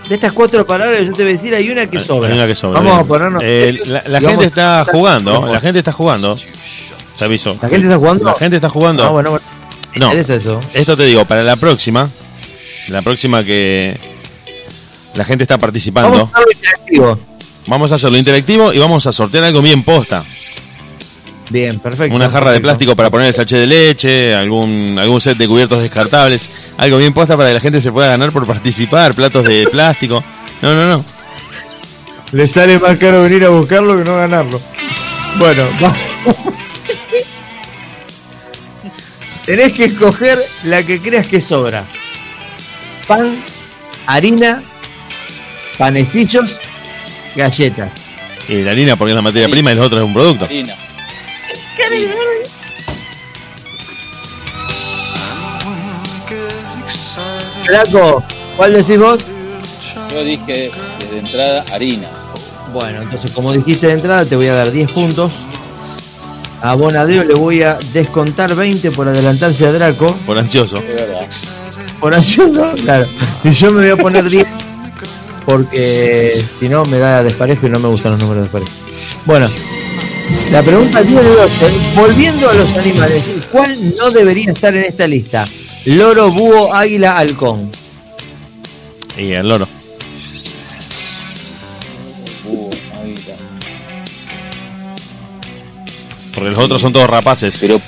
[0.08, 2.28] De estas cuatro palabras yo te voy a decir, hay una que sobra.
[2.28, 3.42] Hay una que sobra, Vamos a ponernos.
[3.44, 6.36] Eh, la la vamos gente está jugando, la gente está jugando.
[7.18, 7.58] Te aviso.
[7.60, 8.24] ¿La gente está jugando?
[8.24, 9.04] La gente está jugando.
[9.04, 9.44] Ah, bueno, bueno.
[9.96, 10.06] No.
[10.06, 10.60] interesa eso.
[10.74, 12.08] Esto te digo, para la próxima,
[12.88, 13.98] la próxima que
[15.14, 17.18] la gente está participando, Vamos a hacerlo interactivo.
[17.66, 20.22] vamos a hacerlo interactivo y vamos a sortear algo bien posta.
[21.50, 22.14] Bien, perfecto.
[22.14, 25.80] Una jarra de plástico para poner el sachet de leche, algún, algún set de cubiertos
[25.80, 29.68] descartables, algo bien posta para que la gente se pueda ganar por participar, platos de
[29.70, 30.24] plástico.
[30.60, 31.04] No, no, no.
[32.32, 34.60] Le sale más caro venir a buscarlo que no ganarlo.
[35.38, 35.94] Bueno, va.
[39.44, 41.84] Tenés que escoger la que creas que sobra.
[43.06, 43.44] Pan,
[44.06, 44.62] harina,
[45.78, 46.60] panecillos,
[47.36, 47.92] galletas.
[48.48, 50.46] Y la harina porque es la materia prima y los otros es un producto.
[50.46, 50.74] Harina.
[57.66, 58.22] Flaco,
[58.56, 59.26] ¿cuál decís vos?
[60.12, 60.70] Yo dije
[61.00, 62.08] desde entrada harina.
[62.72, 65.32] Bueno, entonces como dijiste de entrada te voy a dar 10 puntos.
[66.62, 70.14] A Bonadeo le voy a descontar 20 por adelantarse a Draco.
[70.26, 70.80] Por ansioso.
[72.00, 73.08] Por ayuda, claro.
[73.44, 74.46] Y yo me voy a poner 10
[75.44, 78.74] porque si no me da desparejo y no me gustan los números desparejos.
[79.24, 79.48] Bueno,
[80.52, 81.70] la pregunta 10 de 12.
[81.96, 85.46] Volviendo a los animales, ¿cuál no debería estar en esta lista?
[85.86, 87.70] Loro, búho, águila, halcón.
[89.18, 89.66] Y el loro.
[93.02, 93.32] Ahí está.
[96.34, 97.56] Porque los otros son todos rapaces.
[97.60, 97.80] Pero,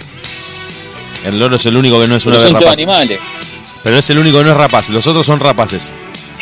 [1.25, 2.79] El loro es el único que no es una todos rapaz.
[2.79, 3.21] animales.
[3.83, 4.89] Pero es el único que no es rapaz.
[4.91, 5.93] Los otros son rapaces.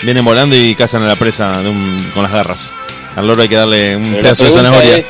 [0.03, 2.73] Vienen volando y cazan a la presa de un- con las garras.
[3.17, 4.99] Al loro hay que darle un Pero pedazo de zanahoria.
[4.99, 5.07] es,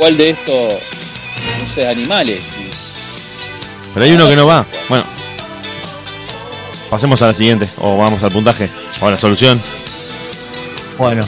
[0.00, 0.80] ¿cuál de estos
[1.62, 2.40] no sé, animales?
[2.58, 2.70] Y-
[3.94, 4.64] Pero hay uno que no va.
[4.88, 5.04] Bueno.
[6.88, 7.68] Pasemos a la siguiente.
[7.78, 8.68] O vamos al puntaje.
[9.00, 9.60] O a la solución.
[10.98, 11.22] Bueno,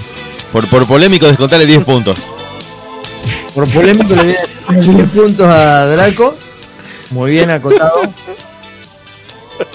[0.52, 2.28] Por, por polémico, descontarle 10 puntos.
[3.54, 6.36] por polémico le voy a dar 10 puntos a Draco.
[7.10, 8.02] Muy bien acotado.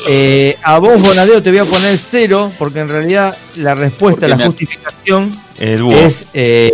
[0.07, 4.35] Eh, a vos, Bonadeo, te voy a poner 0 porque en realidad la respuesta, Porque
[4.37, 5.95] la justificación El búho.
[5.95, 6.73] es eh,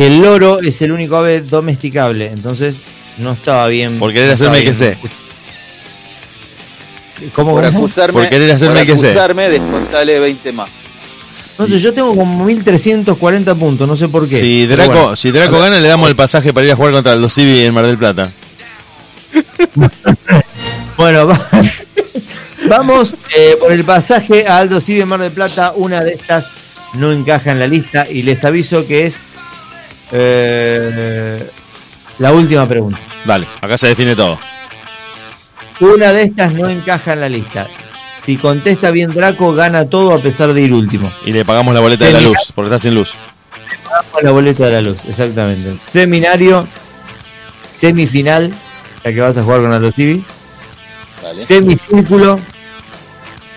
[0.00, 2.28] que el loro es el único ave domesticable.
[2.28, 2.74] Entonces
[3.18, 3.98] no estaba bien.
[3.98, 4.96] Por querer no hacerme que sé.
[7.34, 9.08] ¿Cómo Por acusarme, Por querer hacerme por que sé.
[9.10, 10.70] acusarme, descontale 20 más.
[11.58, 14.38] No sé, yo tengo como 1340 puntos, no sé por qué.
[14.40, 15.16] Si Draco, bueno.
[15.16, 17.74] si Draco gana, le damos el pasaje para ir a jugar contra el Civi en
[17.74, 18.32] Mar del Plata.
[20.96, 21.46] Bueno, va-
[22.68, 25.72] vamos eh, por el pasaje a Aldo Civi en Mar del Plata.
[25.76, 26.52] Una de estas
[26.94, 29.24] no encaja en la lista y les aviso que es
[30.12, 31.50] eh,
[32.18, 32.98] la última pregunta.
[33.24, 34.38] Dale, acá se define todo.
[35.80, 37.66] Una de estas no encaja en la lista.
[38.12, 41.10] Si contesta bien Draco, gana todo a pesar de ir último.
[41.24, 43.14] Y le pagamos la boleta de la luz, porque está sin luz.
[43.84, 45.78] Pagamos la boleta de la luz, exactamente.
[45.78, 46.68] Seminario,
[47.66, 48.52] semifinal,
[49.04, 49.92] la que vas a jugar con Aldo.
[51.22, 51.40] Dale.
[51.40, 52.38] Semicírculo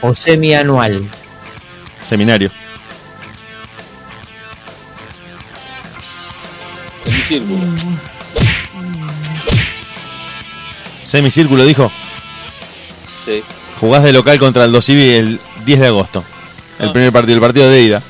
[0.01, 1.09] o semianual.
[2.01, 2.49] Seminario.
[7.33, 7.65] Semicírculo.
[11.03, 11.91] Semicírculo, dijo.
[13.25, 13.43] Sí.
[13.79, 16.23] Jugás de local contra el Civi el 10 de agosto.
[16.79, 16.93] El Ah.
[16.93, 18.01] primer partido, el partido de ida.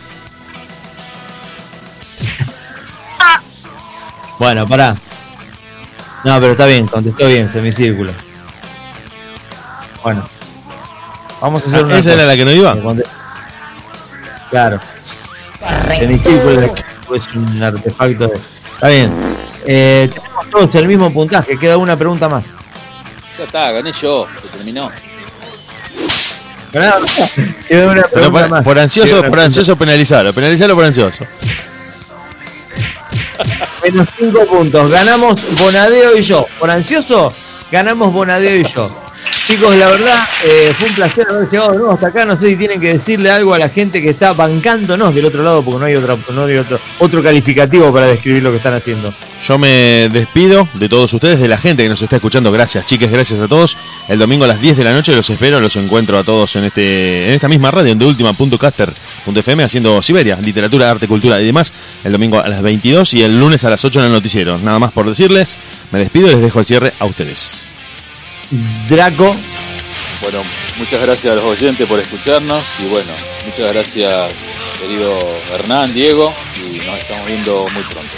[4.39, 4.95] Bueno, pará.
[6.25, 8.11] No, pero está bien, contestó bien, semicírculo.
[10.03, 10.23] Bueno.
[11.41, 12.27] Vamos a hacer Ah, una ¿Esa era cosa.
[12.27, 12.75] la que no iba?
[14.49, 14.79] Claro.
[15.97, 16.73] Semicírculo
[17.15, 18.31] es un artefacto.
[18.83, 19.13] Está bien.
[19.65, 22.47] Eh, tenemos todos el mismo puntaje, queda una pregunta más.
[23.37, 24.27] Ya está, gané yo.
[24.41, 24.91] Se terminó.
[26.73, 27.05] Ganado.
[27.65, 28.63] Queda una pregunta por, más.
[28.65, 31.23] por ansioso, por ansioso penalizarlo, penalizarlo por ansioso.
[33.85, 34.91] Menos 5 puntos.
[34.91, 36.45] Ganamos Bonadeo y yo.
[36.59, 37.31] Por ansioso,
[37.71, 39.02] ganamos Bonadeo y yo.
[39.53, 42.25] Chicos, la verdad, eh, fue un placer haber llegado de nuevo hasta acá.
[42.25, 45.43] No sé si tienen que decirle algo a la gente que está bancándonos del otro
[45.43, 48.73] lado, porque no hay, otra, no hay otro, otro calificativo para describir lo que están
[48.73, 49.13] haciendo.
[49.43, 52.51] Yo me despido de todos ustedes, de la gente que nos está escuchando.
[52.51, 53.77] Gracias, chiques, gracias a todos.
[54.07, 56.63] El domingo a las 10 de la noche los espero, los encuentro a todos en
[56.63, 61.75] este en esta misma radio, en deultima.caster.fm, haciendo Siberia, literatura, arte, cultura y demás.
[62.03, 64.57] El domingo a las 22 y el lunes a las 8 en el noticiero.
[64.57, 65.59] Nada más por decirles,
[65.91, 67.72] me despido y les dejo el cierre a ustedes.
[68.87, 69.31] Draco,
[70.21, 70.43] Bueno,
[70.77, 73.11] muchas gracias a los oyentes por escucharnos y bueno,
[73.45, 74.33] muchas gracias
[74.79, 75.17] querido
[75.53, 78.15] Hernán, Diego y nos estamos viendo muy pronto.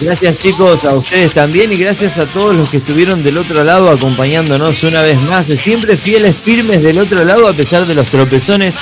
[0.00, 3.90] gracias chicos a ustedes también y gracias a todos los que estuvieron del otro lado
[3.90, 8.10] acompañándonos una vez más, de siempre fieles, firmes del otro lado a pesar de los
[8.10, 8.74] tropezones.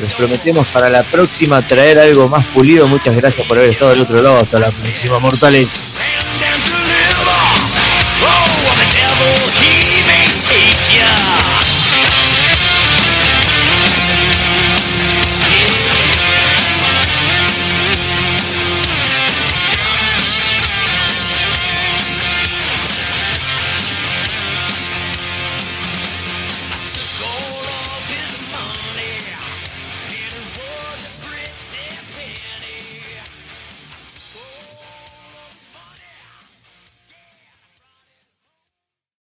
[0.00, 2.86] Les prometemos para la próxima traer algo más pulido.
[2.86, 4.38] Muchas gracias por haber estado del otro lado.
[4.38, 5.74] Hasta la próxima, mortales.
[9.20, 9.67] Oh, the devil, he